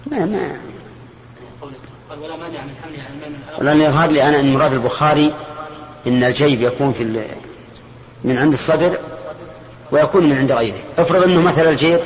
ما 0.06 0.24
ما. 0.24 0.60
ولا 2.22 2.36
مانع 2.36 2.64
من 2.64 3.80
يظهر 3.80 4.10
لي 4.10 4.22
أنا 4.22 4.40
أن 4.40 4.52
مراد 4.52 4.72
البخاري 4.72 5.34
إن 6.06 6.24
الجيب 6.24 6.62
يكون 6.62 6.92
في 6.92 7.24
من 8.24 8.38
عند 8.38 8.52
الصدر 8.52 8.98
ويكون 9.92 10.30
من 10.30 10.36
عند 10.36 10.52
غيره. 10.52 10.78
افرض 10.98 11.22
أنه 11.22 11.40
مثل 11.40 11.68
الجيب 11.68 12.00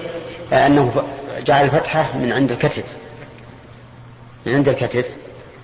أنه 0.52 1.04
جعل 1.46 1.64
الفتحة 1.64 2.18
من 2.18 2.32
عند 2.32 2.50
الكتف. 2.50 2.84
من 4.46 4.54
عند 4.54 4.68
الكتف. 4.68 5.06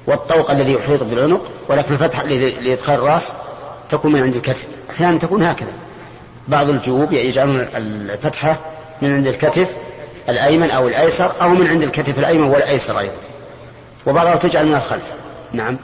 والطوق 0.06 0.50
الذي 0.50 0.72
يحيط 0.72 1.02
بالعنق 1.02 1.52
ولكن 1.68 1.94
الفتحة 1.94 2.24
لإدخال 2.26 2.94
الرأس 2.94 3.32
تكون 3.90 4.12
من 4.12 4.22
عند 4.22 4.36
الكتف. 4.36 4.66
أحيانا 4.90 5.18
تكون 5.18 5.42
هكذا. 5.42 5.72
بعض 6.48 6.68
الجيوب 6.68 7.12
يجعلون 7.12 7.60
الفتحة 7.74 8.60
من 9.02 9.14
عند 9.14 9.26
الكتف 9.26 9.70
الأيمن 10.28 10.70
أو 10.70 10.88
الأيسر 10.88 11.32
أو 11.42 11.48
من 11.48 11.66
عند 11.66 11.82
الكتف 11.82 12.18
الأيمن 12.18 12.44
والأيسر 12.44 12.98
أيضا. 12.98 13.16
وبعضها 14.06 14.36
تجعل 14.36 14.66
من 14.66 14.74
الخلف. 14.74 15.14
نعم. 15.52 15.78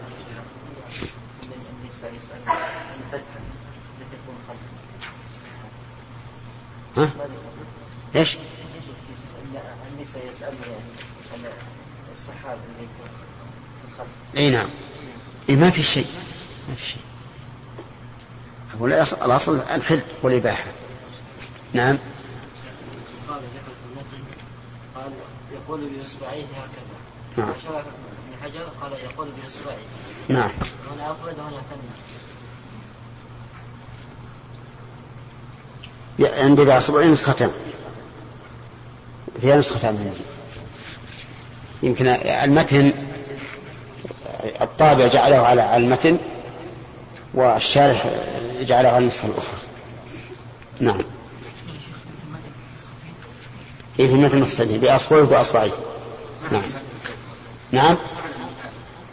ها؟ 6.96 7.10
إيش؟ 8.16 8.38
النساء 10.00 10.30
يسألن 10.30 10.56
يعني 10.62 11.54
اللي 12.44 12.82
يكون 12.82 13.08
أي 14.36 14.50
نعم. 14.50 14.68
اي 15.48 15.56
ما 15.56 15.70
في 15.70 15.82
شيء. 15.82 16.06
ما 16.68 16.74
في 16.74 16.86
شيء. 16.86 17.02
هو 18.80 18.86
الأصل 18.86 19.60
الحل 19.70 20.00
والإباحة. 20.22 20.70
نعم. 21.72 21.98
قال 23.28 23.40
قال 24.94 25.12
يقول 25.52 25.88
باصبعيه 25.98 26.44
هكذا. 26.44 26.96
نعم. 27.36 27.54
ابن 27.68 28.42
حجر 28.42 28.72
قال 28.80 28.92
يقول 28.92 29.28
باصبعيه 29.42 29.86
نعم. 30.28 30.50
هنا 30.94 31.12
أفرد 31.12 31.38
وهنا 31.38 31.62
ثنى 36.18 36.30
عندي 36.42 36.64
باصبعين 36.64 37.12
نسختان 37.12 37.52
فيها 39.40 39.56
نسختان 39.56 39.96
عندي 39.96 40.10
يمكن 41.82 42.06
المتن 42.26 42.92
الطابع 44.60 45.06
جعله 45.06 45.36
على 45.36 45.76
المتن 45.76 46.18
والشارح 47.34 48.06
جعله 48.60 48.88
على 48.88 48.98
النسخة 48.98 49.28
الأخرى. 49.28 49.58
نعم. 50.80 51.04
إيه 53.98 54.06
في 54.06 54.14
المتن 54.14 54.40
نسختين 54.40 54.80
بأصبعه 54.80 55.32
وأصبعيه 55.32 55.72
نعم. 56.52 56.62
نعم. 57.72 57.96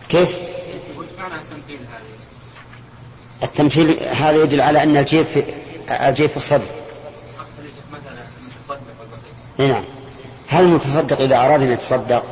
كيف؟ 0.09 0.37
التمثيل 3.43 4.03
هذا 4.03 4.43
يدل 4.43 4.61
على 4.61 4.83
أن 4.83 4.97
الجيب 4.97 5.25
في 5.25 5.43
الجيب 5.91 6.29
في 6.29 6.37
الصدر. 6.37 6.67
نعم. 9.57 9.83
هل 10.47 10.63
المتصدق 10.63 11.21
إذا 11.21 11.37
أراد 11.37 11.61
أن 11.61 11.71
يتصدق؟ 11.71 12.23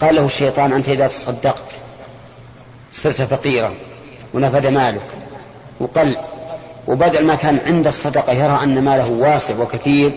قال 0.00 0.14
له 0.14 0.26
الشيطان 0.26 0.72
أنت 0.72 0.88
إذا 0.88 1.06
تصدقت 1.06 1.64
صرت 2.92 3.22
فقيرا 3.22 3.74
ونفد 4.34 4.66
مالك. 4.66 5.06
وقل 5.80 6.16
وبدل 6.88 7.26
ما 7.26 7.34
كان 7.34 7.58
عند 7.66 7.86
الصدقة 7.86 8.32
يرى 8.32 8.62
أن 8.62 8.84
ماله 8.84 9.08
واسع 9.08 9.54
وكثير 9.58 10.12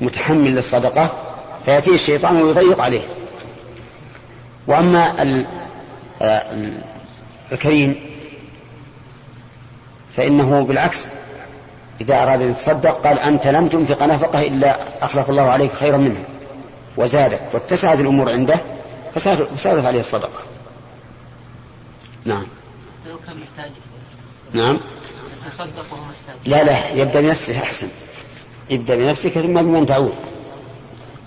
متحمل 0.00 0.54
للصدقة 0.54 1.12
فيأتيه 1.64 1.94
الشيطان 1.94 2.42
ويضيق 2.42 2.80
عليه. 2.80 3.02
وأما 4.66 5.14
الكريم 7.52 8.00
فإنه 10.16 10.62
بالعكس 10.62 11.08
إذا 12.00 12.22
أراد 12.22 12.42
أن 12.42 12.50
يتصدق 12.50 13.06
قال 13.06 13.18
أنت 13.18 13.46
لم 13.46 13.68
تنفق 13.68 14.02
نفقة 14.02 14.42
إلا 14.42 14.76
أخلف 15.02 15.30
الله 15.30 15.50
عليك 15.50 15.72
خيرا 15.72 15.96
منها. 15.96 16.24
وزادك 16.96 17.42
واتسعت 17.52 18.00
الأمور 18.00 18.32
عنده 18.32 18.56
فصارت 19.14 19.84
عليه 19.84 20.00
الصدقة. 20.00 20.40
نعم. 22.24 22.46
لو 23.08 23.16
كان 23.26 23.36
محتاج. 23.36 23.72
نعم. 24.52 24.80
يتصدق 25.46 25.92
وهو 25.92 26.00
محتاج. 26.02 26.36
لا 26.46 26.64
لا 26.64 26.90
يبدأ 26.90 27.20
بنفسه 27.20 27.58
أحسن. 27.58 27.88
يبدأ 28.70 28.96
بنفسك 28.96 29.30
ثم 29.30 29.62
بمن 29.62 29.86
تعود. 29.86 30.14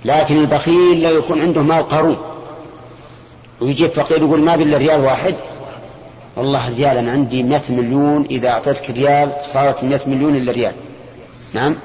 لكن 0.06 0.38
البخيل 0.38 1.02
لا 1.02 1.10
يكون 1.10 1.42
عنده 1.42 1.62
مال 1.62 1.88
قارون 1.88 2.18
ويجيب 3.62 3.90
فقير 3.90 4.18
يقول 4.18 4.44
ما 4.44 4.56
بإلا 4.56 4.78
ريال 4.78 5.02
واحد 5.02 5.36
والله 6.36 6.70
ريال 6.70 6.98
أنا 6.98 7.12
عندي 7.12 7.44
100 7.44 7.62
مليون 7.70 8.26
إذا 8.26 8.50
أعطيتك 8.50 8.90
ريال 8.90 9.34
صارت 9.44 9.84
100 9.84 10.00
مليون 10.08 10.36
إلا 10.36 10.52
ريال. 10.52 10.76
نعم؟ 11.54 11.76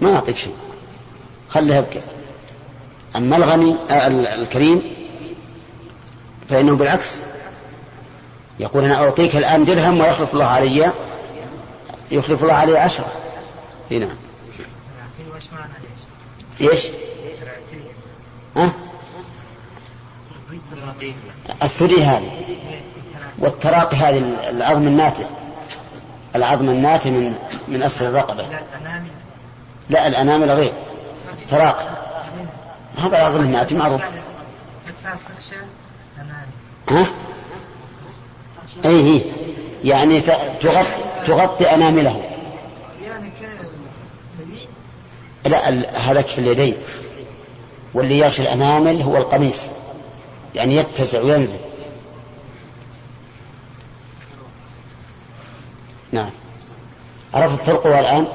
ما 0.00 0.14
أعطيك 0.14 0.36
شيء. 0.36 0.54
خليها 1.48 1.78
يبقى. 1.78 2.00
أما 3.16 3.36
الغني 3.36 3.76
آه، 3.90 4.06
الكريم 4.34 4.82
فإنه 6.48 6.76
بالعكس 6.76 7.16
يقول 8.60 8.84
أنا 8.84 8.94
أعطيك 8.94 9.36
الآن 9.36 9.64
درهم 9.64 10.00
ويخلف 10.00 10.34
الله 10.34 10.44
علي 10.44 10.92
يخلف 12.10 12.42
الله 12.42 12.54
عليه 12.54 12.78
عشرة. 12.78 13.12
هنا 13.90 14.16
إيش؟ 16.60 16.86
ها؟ 18.56 18.72
الثري 21.62 22.04
هذه. 22.04 22.32
والتراقي 23.38 23.96
هذه 23.96 24.18
العظم 24.50 24.86
الناتئ. 24.86 25.24
العظم 26.36 26.68
الناتئ 26.68 27.10
من 27.10 27.34
من 27.68 27.82
أسفل 27.82 28.04
الرقبة. 28.04 28.46
لا 29.88 30.06
الأنامل 30.06 30.50
غير. 30.50 30.72
تراقي. 31.48 31.99
هذا 33.00 33.16
العظم 33.16 33.40
الناتئ 33.40 33.74
معروف. 33.74 34.02
ها؟ 36.88 37.06
اي 38.84 39.02
هي 39.02 39.22
يعني 39.84 40.20
تغطي 40.60 40.86
تغطي 41.26 41.74
أنامله. 41.74 42.24
لا 45.46 45.68
هذاك 46.10 46.26
في 46.26 46.38
اليدين. 46.38 46.76
واللي 47.94 48.18
يغشي 48.18 48.42
الانامل 48.42 49.02
هو 49.02 49.16
القميص. 49.16 49.66
يعني 50.54 50.76
يتسع 50.76 51.20
وينزل. 51.20 51.58
نعم. 56.12 56.30
عرفت 57.34 57.62
فرقها 57.62 58.00
الآن 58.00 58.26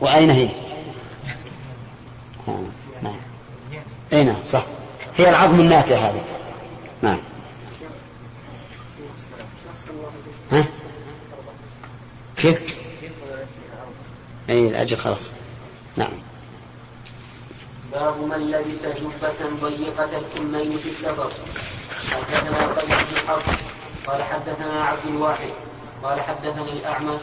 وأين 0.00 0.30
هي؟ 0.30 0.48
نعم 2.46 2.64
أي 4.12 4.24
نعم 4.24 4.46
صح. 4.46 4.64
هي 5.16 5.30
العظم 5.30 5.60
الناتئ 5.60 5.94
هذه. 5.94 6.24
نعم. 7.02 7.18
ها؟ 10.52 10.64
كيف؟ 12.36 12.78
اي 14.50 14.68
الأجل 14.68 14.96
خلاص. 14.96 15.30
نعم. 15.96 16.12
باب 17.92 18.20
من 18.20 18.50
لبس 18.50 18.98
جبة 19.00 19.68
ضيقة 19.68 20.18
الكمين 20.18 20.78
في 20.78 20.88
السفر. 20.88 21.30
حدثنا 22.10 22.72
قيس 22.72 23.12
بن 23.12 23.28
حرب. 23.28 23.42
قال 24.06 24.22
حدثنا 24.22 24.84
عبد 24.84 25.06
الواحد. 25.06 25.50
قال 26.02 26.20
حدثني 26.20 26.72
الأعمش. 26.72 27.20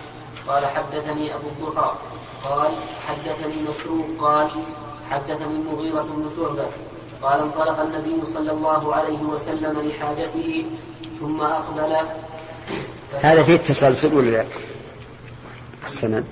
قال 0.48 0.66
حدثني 0.68 1.36
أبو 1.36 1.48
الضحى. 1.48 1.96
قال 2.44 2.74
حدثني 3.08 3.62
مسروق. 3.70 4.08
قال 4.20 4.50
حدثني 5.10 5.46
المغيرة 5.46 6.02
بن 6.02 6.30
شعبة. 6.36 6.68
قال 7.22 7.40
انطلق 7.40 7.80
النبي 7.80 8.26
صلى 8.34 8.52
الله 8.52 8.96
عليه 8.96 9.20
وسلم 9.20 9.90
لحاجته 9.90 10.66
ثم 11.20 11.42
أقبل. 11.42 12.08
هذا 13.22 13.44
فيه 13.44 13.56
التسلسل 13.56 14.14
ولا 14.14 14.30
لا؟ 14.30 14.46
السند 15.86 16.26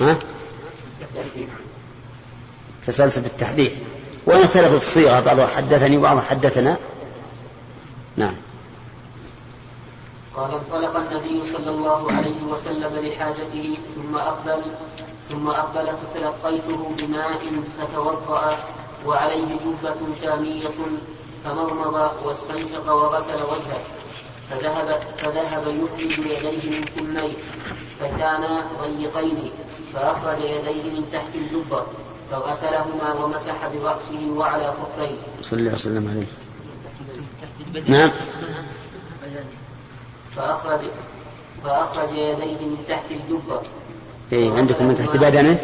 ها؟ 0.00 0.18
تسلسل 2.86 3.20
بالتحديث. 3.20 3.78
وين 4.26 4.42
اختلفت 4.42 4.74
الصيغة؟ 4.74 5.20
بعضها 5.20 5.46
حدثني 5.46 5.98
وبعضها 5.98 6.22
حدثنا. 6.22 6.76
نعم. 8.16 8.34
قال 10.36 10.54
انطلق 10.54 10.96
النبي 10.96 11.42
صلى 11.44 11.70
الله 11.70 12.12
عليه 12.12 12.42
وسلم 12.42 13.06
لحاجته 13.06 13.78
ثم 13.96 14.16
أقبل. 14.16 14.62
ثم 15.28 15.48
أقبل 15.50 15.86
فتلقيته 15.96 16.92
بماء 16.98 17.40
فتوضأ 17.78 18.58
وعليه 19.06 19.46
جبة 19.46 20.14
شامية 20.22 20.68
فمضمض 21.44 22.10
واستنشق 22.24 22.92
وغسل 22.92 23.34
وجهه 23.34 23.80
فذهب 24.50 25.00
فذهب 25.16 25.62
يخرج 25.66 26.18
يديه 26.26 26.78
من 26.78 26.84
كميه 26.84 27.34
فكانا 28.00 28.68
ضيقين 28.80 29.52
فأخرج 29.94 30.38
يديه 30.40 30.90
من 30.90 31.10
تحت 31.12 31.34
الجبة 31.34 31.82
فغسلهما 32.30 33.12
ومسح 33.14 33.68
برأسه 33.68 34.30
وعلى 34.30 34.72
خفيه. 34.72 35.16
صلى 35.42 35.60
الله 35.60 35.74
وسلم 35.74 36.08
عليه. 36.08 36.26
نعم. 37.86 38.10
فأخرج 40.36 40.90
فأخرج 41.64 42.12
يديه 42.12 42.66
من 42.66 42.84
تحت 42.88 43.10
الجبة 43.10 43.60
إيه 44.32 44.52
عندكم 44.52 44.86
من 44.86 44.96
تحت 44.96 45.16
بدنه 45.16 45.58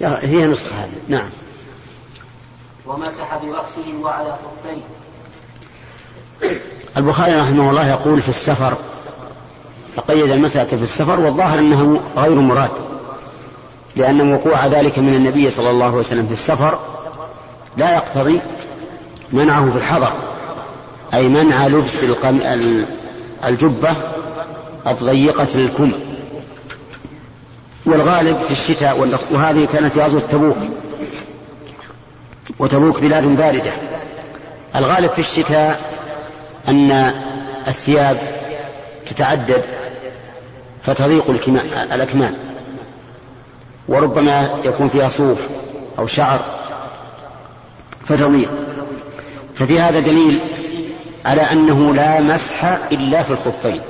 هي 0.00 0.46
نصف 0.46 0.72
هذا 0.72 0.90
نعم. 1.08 1.30
ومسح 2.86 3.38
برأسه 3.42 3.94
وعلى 4.02 4.38
خفيه 4.62 4.82
البخاري 6.96 7.40
رحمه 7.40 7.70
الله 7.70 7.88
يقول 7.88 8.22
في 8.22 8.28
السفر 8.28 8.74
فقيد 9.96 10.30
المسألة 10.30 10.64
في 10.64 10.82
السفر 10.82 11.20
والظاهر 11.20 11.58
أنه 11.58 12.00
غير 12.16 12.34
مراد 12.34 12.70
لأن 13.96 14.34
وقوع 14.34 14.66
ذلك 14.66 14.98
من 14.98 15.14
النبي 15.14 15.50
صلى 15.50 15.70
الله 15.70 15.86
عليه 15.86 15.96
وسلم 15.96 16.26
في 16.26 16.32
السفر 16.32 16.78
لا 17.76 17.94
يقتضي 17.94 18.40
منعه 19.32 19.70
في 19.70 19.76
الحضر 19.76 20.12
أي 21.14 21.28
منع 21.28 21.66
لبس 21.66 22.04
الجبة 23.44 23.96
الضيقة 24.86 25.48
للكم 25.54 25.92
والغالب 27.86 28.38
في 28.38 28.50
الشتاء 28.50 29.18
وهذه 29.30 29.68
كانت 29.72 29.98
غزوة 29.98 30.20
تبوك. 30.20 30.56
وتبوك 32.58 33.00
بلاد 33.00 33.24
باردة. 33.24 33.72
الغالب 34.76 35.10
في 35.10 35.18
الشتاء 35.18 35.80
أن 36.68 36.90
الثياب 37.68 38.18
تتعدد 39.06 39.64
فتضيق 40.82 41.30
الأكمام. 41.92 42.34
وربما 43.88 44.60
يكون 44.64 44.88
فيها 44.88 45.08
صوف 45.08 45.48
أو 45.98 46.06
شعر 46.06 46.40
فتضيق. 48.04 48.50
ففي 49.54 49.80
هذا 49.80 50.00
دليل 50.00 50.38
على 51.24 51.42
أنه 51.42 51.94
لا 51.94 52.20
مسح 52.20 52.64
إلا 52.92 53.22
في 53.22 53.30
الخفين. 53.30 53.80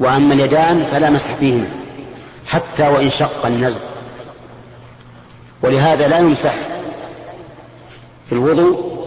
وأما 0.00 0.34
اليدان 0.34 0.84
فلا 0.92 1.10
مسح 1.10 1.34
فيهما. 1.34 1.66
حتى 2.48 2.88
وإن 2.88 3.10
شق 3.10 3.46
النزع 3.46 3.80
ولهذا 5.62 6.08
لا 6.08 6.18
يمسح 6.18 6.54
في 8.28 8.32
الوضوء 8.32 8.98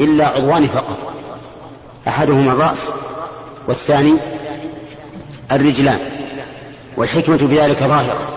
إلا 0.00 0.28
عضوان 0.28 0.66
فقط. 0.66 1.12
أحدهما 2.08 2.52
الرأس 2.52 2.88
والثاني 3.68 4.16
الرجلان. 5.52 5.98
والحكمة 6.96 7.36
في 7.36 7.60
ذلك 7.60 7.78
ظاهرة. 7.78 8.28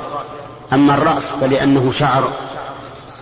أما 0.74 0.94
الرأس 0.94 1.24
فلأنه 1.24 1.92
شعر 1.92 2.30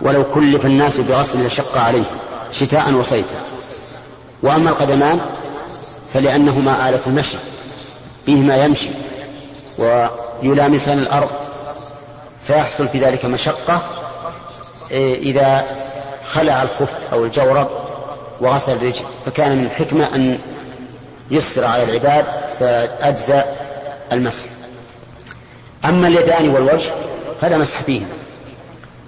ولو 0.00 0.24
كلف 0.24 0.66
الناس 0.66 1.00
بغسل 1.00 1.46
لشق 1.46 1.78
عليه 1.78 2.04
شتاء 2.52 2.92
وصيفا. 2.92 3.40
وأما 4.42 4.70
القدمان 4.70 5.20
فلأنهما 6.14 6.88
آلة 6.88 7.00
المشي. 7.06 7.36
بهما 8.26 8.64
يمشي 8.64 8.90
ويلامسان 10.50 10.98
الأرض 10.98 11.30
فيحصل 12.46 12.88
في 12.88 12.98
ذلك 12.98 13.24
مشقة 13.24 13.82
إيه، 14.90 15.18
إذا 15.18 15.64
خلع 16.26 16.62
الخف 16.62 16.92
أو 17.12 17.24
الجورب 17.24 17.68
وغسل 18.40 18.72
الرجل. 18.72 19.04
فكان 19.26 19.58
من 19.58 19.64
الحكمة 19.64 20.14
أن 20.14 20.38
يسر 21.30 21.66
على 21.66 21.82
العباد 21.82 22.24
فأجزى 22.60 23.42
المسح. 24.12 24.46
أما 25.84 26.08
اليدان 26.08 26.48
والوجه 26.48 26.92
فلا 27.40 27.58
مسح 27.58 27.82
فيهما. 27.82 28.06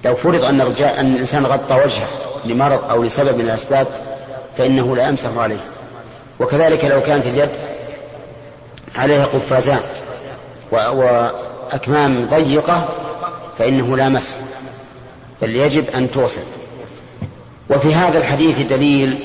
لو 0.04 0.14
فرض 0.14 0.44
أن, 0.44 0.60
أن 0.80 1.12
الإنسان 1.14 1.46
غطى 1.46 1.74
وجهه 1.74 2.08
لمرض 2.44 2.90
أو 2.90 3.02
لسبب 3.02 3.38
من 3.38 3.44
الأسباب 3.44 3.86
فإنه 4.58 4.96
لا 4.96 5.08
يمسح 5.08 5.30
عليه. 5.36 5.60
وكذلك 6.40 6.84
لو 6.84 7.02
كانت 7.02 7.26
اليد 7.26 7.50
عليها 8.94 9.26
قفازان 9.26 9.80
وأكمام 10.72 12.26
ضيقة 12.26 12.88
فإنه 13.58 13.96
لا 13.96 14.08
مسح 14.08 14.34
بل 15.42 15.56
يجب 15.56 15.90
أن 15.90 16.10
توصل 16.10 16.42
وفي 17.70 17.94
هذا 17.94 18.18
الحديث 18.18 18.60
دليل 18.60 19.24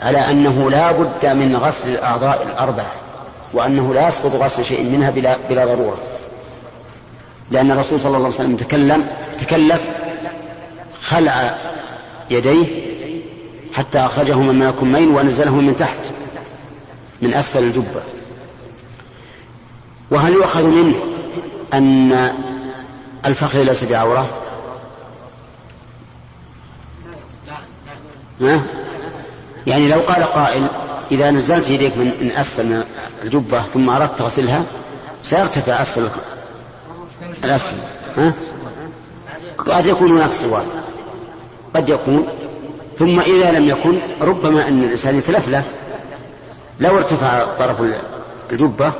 على 0.00 0.18
أنه 0.18 0.70
لا 0.70 0.92
بد 0.92 1.26
من 1.26 1.56
غسل 1.56 1.88
الأعضاء 1.88 2.42
الأربعة 2.42 2.92
وأنه 3.52 3.94
لا 3.94 4.08
يسقط 4.08 4.34
غسل 4.34 4.64
شيء 4.64 4.82
منها 4.82 5.10
بلا, 5.10 5.36
بلا 5.50 5.64
ضرورة. 5.64 5.98
لأن 7.50 7.70
الرسول 7.70 8.00
صلى 8.00 8.16
الله 8.16 8.24
عليه 8.24 8.34
وسلم 8.34 8.56
تكلم 8.56 9.06
تكلف 9.40 9.90
خلع 11.02 11.58
يديه 12.30 12.66
حتى 13.74 13.98
أخرجهما 13.98 14.52
من 14.52 14.66
الكمين 14.66 15.10
ونزلهما 15.14 15.62
من 15.62 15.76
تحت 15.76 15.98
من 17.22 17.34
أسفل 17.34 17.62
الجبة. 17.62 18.02
وهل 20.10 20.32
يؤخذ 20.32 20.66
منه 20.66 20.96
أن 21.74 22.32
الفخذ 23.26 23.62
ليس 23.62 23.84
بعورة 23.84 24.26
ها؟ 28.40 28.62
يعني 29.66 29.88
لو 29.88 30.00
قال 30.00 30.24
قائل 30.24 30.66
إذا 31.10 31.30
نزلت 31.30 31.70
يديك 31.70 31.96
من, 31.96 32.32
أسفل 32.36 32.66
من 32.66 32.84
الجبة 33.24 33.62
ثم 33.62 33.90
أردت 33.90 34.18
تغسلها 34.18 34.62
سيرتفع 35.22 35.82
أسفل 35.82 36.08
الأسفل 37.44 37.76
ها؟ 38.16 38.32
قد 39.58 39.86
يكون 39.86 40.10
هناك 40.10 40.32
سواد 40.32 40.66
قد 41.74 41.88
يكون 41.88 42.28
ثم 42.98 43.20
إذا 43.20 43.50
لم 43.50 43.68
يكن 43.68 43.98
ربما 44.20 44.68
أن 44.68 44.82
الإنسان 44.82 45.16
يتلفلف 45.16 45.64
لو 46.80 46.96
ارتفع 46.96 47.44
طرف 47.58 47.82
الجبة 48.52 48.92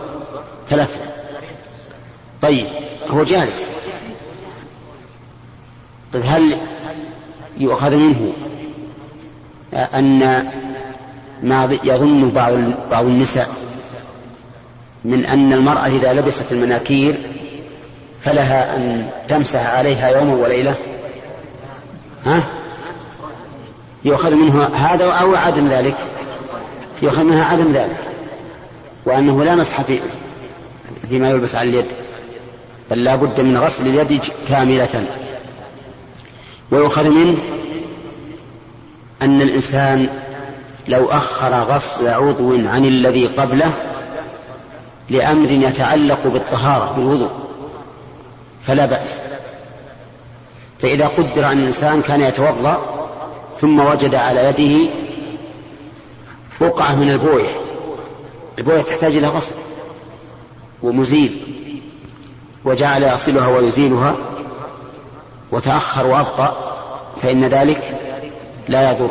تلفلف 0.70 0.96
طيب 2.42 2.66
هو 3.08 3.22
جالس. 3.22 3.66
طيب 6.12 6.22
هل 6.26 6.56
يؤخذ 7.58 7.96
منه 7.96 8.32
أن 9.72 10.18
ما 11.42 11.78
يظن 11.84 12.30
بعض 12.30 12.54
بعض 12.90 13.04
النساء 13.04 13.48
من 15.04 15.24
أن 15.26 15.52
المرأة 15.52 15.86
إذا 15.86 16.12
لبست 16.12 16.52
المناكير 16.52 17.14
فلها 18.24 18.76
أن 18.76 19.10
تمسح 19.28 19.66
عليها 19.66 20.08
يوما 20.08 20.34
وليلة؟ 20.34 20.74
ها؟ 22.26 22.42
يؤخذ 24.04 24.34
منه 24.34 24.64
هذا 24.64 25.04
أو 25.04 25.34
عدم 25.34 25.68
ذلك؟ 25.68 25.96
يؤخذ 27.02 27.24
منها 27.24 27.44
عدم 27.44 27.72
ذلك 27.72 27.96
وأنه 29.06 29.44
لا 29.44 29.54
مسح 29.54 29.82
في 29.82 30.00
فيما 31.08 31.30
يلبس 31.30 31.54
على 31.54 31.70
اليد 31.70 31.86
بل 32.90 33.04
لا 33.04 33.16
بد 33.16 33.40
من 33.40 33.58
غسل 33.58 33.86
اليد 33.86 34.22
كاملة. 34.48 35.04
ويؤخذ 36.70 37.08
منه 37.08 37.38
أن 39.22 39.42
الإنسان 39.42 40.08
لو 40.88 41.10
أخر 41.10 41.62
غسل 41.62 42.08
عضو 42.08 42.68
عن 42.68 42.84
الذي 42.84 43.26
قبله 43.26 43.72
لأمر 45.10 45.50
يتعلق 45.50 46.26
بالطهارة 46.26 46.92
بالوضوء 46.96 47.30
فلا 48.66 48.86
بأس. 48.86 49.18
فإذا 50.82 51.06
قدر 51.06 51.46
أن 51.46 51.58
الإنسان 51.58 52.02
كان 52.02 52.20
يتوضأ 52.20 53.08
ثم 53.58 53.80
وجد 53.80 54.14
على 54.14 54.44
يده 54.44 54.90
بقعة 56.60 56.94
من 56.94 57.10
البوية 57.10 57.50
البوية 58.58 58.82
تحتاج 58.82 59.16
إلى 59.16 59.28
غسل. 59.28 59.54
ومزيل 60.82 61.40
وجعل 62.64 63.02
يصلها 63.02 63.48
ويزيلها 63.48 64.16
وتأخر 65.52 66.06
وأبطأ 66.06 66.74
فإن 67.22 67.44
ذلك 67.44 67.98
لا 68.68 68.90
يضر 68.90 69.10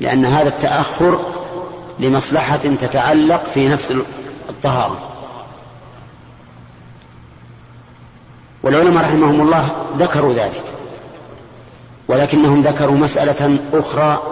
لأن 0.00 0.24
هذا 0.24 0.48
التأخر 0.48 1.20
لمصلحة 1.98 2.56
تتعلق 2.56 3.44
في 3.44 3.68
نفس 3.68 3.94
الطهارة. 4.48 5.00
والعلماء 8.62 9.04
رحمهم 9.04 9.40
الله 9.40 9.68
ذكروا 9.98 10.34
ذلك 10.34 10.62
ولكنهم 12.08 12.60
ذكروا 12.60 12.96
مسألة 12.96 13.58
أخرى 13.72 14.22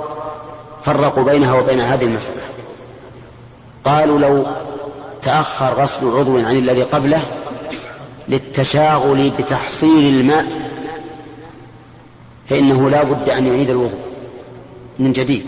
فرقوا 0.84 1.24
بينها 1.24 1.52
وبين 1.54 1.80
هذه 1.80 2.04
المسألة. 2.04 2.42
قالوا 3.84 4.18
لو 4.18 4.46
تأخر 5.26 5.74
غسل 5.74 6.06
عضو 6.06 6.38
عن 6.38 6.58
الذي 6.58 6.82
قبله 6.82 7.22
للتشاغل 8.28 9.30
بتحصيل 9.30 10.20
الماء 10.20 10.46
فإنه 12.48 12.90
لا 12.90 13.02
بد 13.02 13.28
أن 13.28 13.46
يعيد 13.46 13.70
الوضوء 13.70 14.00
من 14.98 15.12
جديد. 15.12 15.46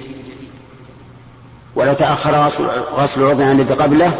ولو 1.74 1.92
تأخر 1.92 2.50
غسل 2.96 3.24
عضو 3.24 3.42
عن 3.42 3.60
الذي 3.60 3.74
قبله 3.74 4.12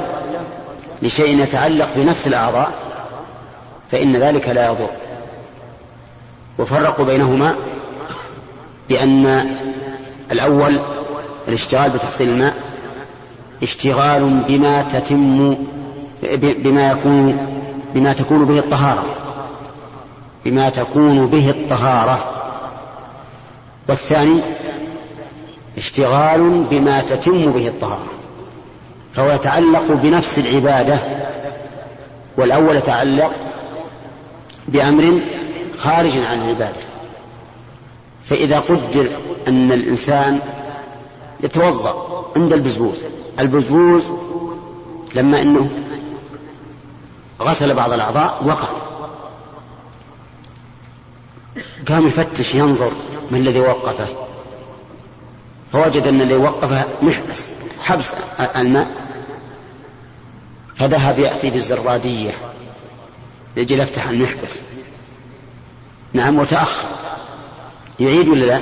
لشيء 1.03 1.43
يتعلق 1.43 1.89
بنفس 1.97 2.27
الأعضاء 2.27 2.73
فإن 3.93 4.17
ذلك 4.17 4.49
لا 4.49 4.67
يضر. 4.67 4.91
وفرقوا 6.59 7.05
بينهما 7.05 7.57
بأن 8.89 9.57
الأول 10.33 10.81
الاشتغال 11.49 11.91
بتحصيل 11.91 12.29
الماء 12.29 12.68
اشتغال 13.63 14.43
بما 14.49 14.83
تتم 14.83 15.57
بما 16.43 16.91
يكون 16.91 17.39
بما 17.95 18.13
تكون 18.13 18.45
به 18.45 18.59
الطهارة 18.59 19.05
بما 20.45 20.69
تكون 20.69 21.27
به 21.27 21.51
الطهارة. 21.51 22.19
والثاني 23.89 24.41
اشتغال 25.79 26.65
بما 26.71 27.01
تتم 27.01 27.53
به 27.53 27.69
الطهارة 27.69 28.07
فهو 29.13 29.31
يتعلق 29.31 29.93
بنفس 29.93 30.39
العبادة 30.39 30.99
والأول 32.37 32.77
يتعلق 32.77 33.33
بأمر 34.69 35.21
خارج 35.79 36.13
عن 36.31 36.43
العبادة. 36.43 36.81
فإذا 38.25 38.59
قدر 38.59 39.11
أن 39.49 39.73
الإنسان 39.73 40.39
يتوضأ 41.41 42.25
عند 42.37 42.53
البزبوز. 42.53 43.05
البزبوز 43.39 44.13
لما 45.15 45.43
أنه 45.43 45.71
غسل 47.41 47.75
بعض 47.75 47.93
الأعضاء 47.93 48.45
وقع. 48.47 48.69
قام 51.89 52.07
يفتش 52.07 52.55
ينظر 52.55 52.93
من 53.31 53.39
الذي 53.39 53.61
وقفه. 53.61 54.09
فوجد 55.73 56.07
أن 56.07 56.21
الذي 56.21 56.37
وقفه 56.37 56.85
محبس 57.03 57.49
حبس 57.83 58.13
الماء. 58.57 58.91
فذهب 60.77 61.19
يأتي 61.19 61.51
بالزرادية. 61.51 62.31
يجي 63.57 63.75
يفتح 63.75 64.09
المحبس. 64.09 64.61
نعم 66.13 66.39
وتأخر. 66.39 66.89
يعيد 68.01 68.29
ولا 68.29 68.45
لا؟ 68.45 68.61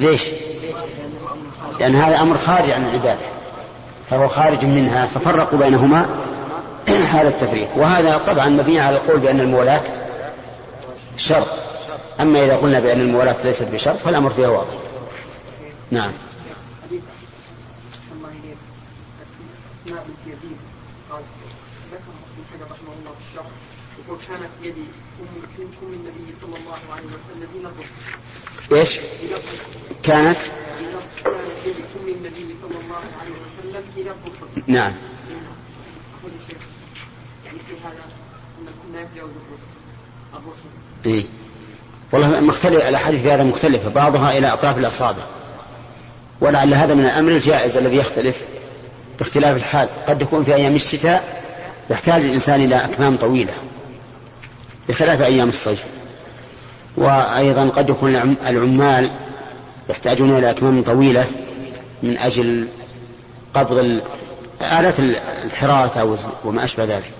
ليش؟ 0.00 0.22
لأن 1.80 1.94
هذا 1.94 2.20
أمر 2.20 2.38
خارج 2.38 2.70
عن 2.70 2.84
العبادة 2.84 3.26
فهو 4.10 4.28
خارج 4.28 4.64
منها 4.64 5.06
ففرقوا 5.06 5.58
بينهما 5.58 6.06
هذا 7.14 7.28
التفريق. 7.28 7.68
وهذا 7.76 8.18
طبعا 8.18 8.48
مبني 8.48 8.80
على 8.80 8.96
القول 8.96 9.20
بأن 9.20 9.40
الموالاة 9.40 9.82
شرط. 11.16 11.48
أما 12.20 12.44
إذا 12.44 12.56
قلنا 12.56 12.80
بأن 12.80 13.00
الموالاة 13.00 13.36
ليست 13.44 13.68
بشرط 13.68 13.96
فالأمر 13.96 14.30
فيها 14.30 14.48
واضح. 14.48 14.74
نعم. 15.90 16.12
أسماء 19.86 20.04
بنت 20.08 20.26
يزيد 20.26 20.56
قال 21.10 21.20
ابن 21.20 22.44
حجر 22.52 22.64
رحمه 22.64 22.92
الله 23.00 23.14
يقول 24.04 24.18
كانت 24.28 24.50
يدي 24.62 24.84
أم 25.20 25.26
أم 25.82 25.92
النبي 25.92 26.32
صلى 26.40 26.56
الله 26.56 26.94
عليه 26.94 27.06
وسلم 27.06 27.48
إلى 27.54 27.68
الرسل 27.68 28.80
إيش؟ 28.80 29.00
كانت 30.02 30.38
النبي 31.66 32.54
صلى 32.62 32.80
الله 32.84 33.00
عليه 33.20 33.34
وسلم 33.46 33.82
إلى 33.96 34.10
الرسل 34.10 34.62
نعم. 34.66 34.92
يعني 37.44 37.58
في 37.68 37.74
هذا 37.84 38.04
أن 38.58 38.94
لا 38.94 39.00
يتجاوز 39.00 39.30
الرسل 39.30 40.44
الرسل. 40.44 40.68
إيه. 41.06 41.24
والله 42.12 42.40
مختلف 42.40 42.88
الأحاديث 42.88 43.26
هذا 43.26 43.44
مختلفة 43.44 43.88
بعضها 43.88 44.38
إلى 44.38 44.52
أطراف 44.52 44.78
الأصابع. 44.78 45.22
ولعل 46.40 46.74
هذا 46.74 46.94
من 46.94 47.04
الأمر 47.04 47.32
الجائز 47.32 47.76
الذي 47.76 47.96
يختلف 47.96 48.44
باختلاف 49.18 49.56
الحال. 49.56 49.88
قد 50.08 50.22
يكون 50.22 50.44
في 50.44 50.54
أيام 50.54 50.74
الشتاء 50.74 51.42
يحتاج 51.90 52.22
الإنسان 52.22 52.60
إلى 52.60 52.84
أكمام 52.84 53.16
طويلة 53.16 53.54
بخلاف 54.88 55.20
أيام 55.20 55.48
الصيف. 55.48 55.84
وأيضا 56.96 57.68
قد 57.68 57.90
يكون 57.90 58.36
العمال 58.48 59.10
يحتاجون 59.90 60.38
إلى 60.38 60.50
أكمام 60.50 60.82
طويلة 60.82 61.28
من 62.02 62.18
أجل 62.18 62.68
قبض 63.54 64.02
آلات 64.62 65.00
الحراثة 65.44 66.18
وما 66.44 66.64
أشبه 66.64 66.84
ذلك. 66.84 67.12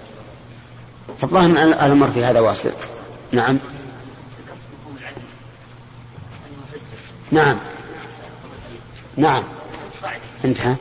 فالظاهر 1.21 1.47
أن 1.47 1.57
الأمر 1.57 2.11
في 2.11 2.25
هذا 2.25 2.41
واسع. 2.41 2.71
نعم. 3.33 3.59
نعم. 7.33 7.59
نعم. 9.17 9.43
انتهى. 10.45 10.77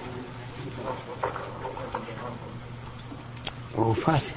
وهو 3.76 3.94
فاتح 3.94 4.36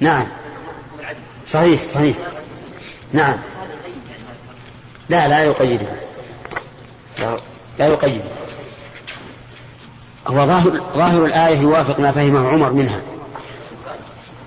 نعم. 0.00 0.26
صحيح 1.46 1.84
صحيح. 1.84 2.16
نعم. 3.12 3.38
لا 5.08 5.28
لا 5.28 5.44
يقيده 5.44 5.86
لا, 7.78 7.86
يقيده 7.86 8.24
هو 10.26 10.46
ظاهر 10.46 10.80
ظاهر 10.94 11.24
الآية 11.24 11.58
يوافق 11.58 12.00
ما 12.00 12.12
فهمه 12.12 12.48
عمر 12.48 12.72
منها 12.72 13.02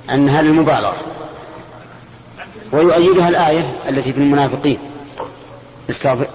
أنها 0.10 0.42
للمبالغة 0.42 0.96
ويؤيدها 2.72 3.30
الآية 3.30 3.76
التي 3.90 4.14
في 4.14 4.20
المنافقين. 4.20 4.78
استغفر 5.90 6.28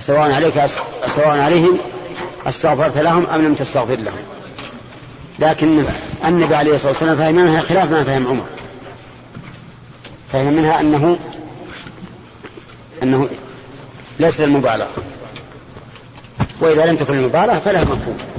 سواء 0.00 0.32
عليك 0.32 0.66
سواء 1.06 1.28
عليهم 1.28 1.78
أستغفرت 2.46 2.98
لهم 2.98 3.26
أم 3.26 3.42
لم 3.42 3.54
تستغفر 3.54 3.94
لهم. 3.94 4.18
لكن 5.38 5.84
النبي 6.24 6.54
عليه 6.54 6.74
الصلاة 6.74 6.92
والسلام 6.92 7.16
فهم 7.16 7.34
منها 7.34 7.60
خلاف 7.60 7.90
ما 7.90 8.04
فهم 8.04 8.26
عمر. 8.26 8.46
فهم 10.32 10.52
منها 10.52 10.80
أنه 10.80 11.18
أنه 13.02 13.28
ليس 14.20 14.40
المبالغة 14.40 14.90
وإذا 16.60 16.86
لم 16.86 16.96
تكن 16.96 17.14
المبالغة 17.14 17.58
فلها 17.58 17.84
مفهوم. 17.84 18.35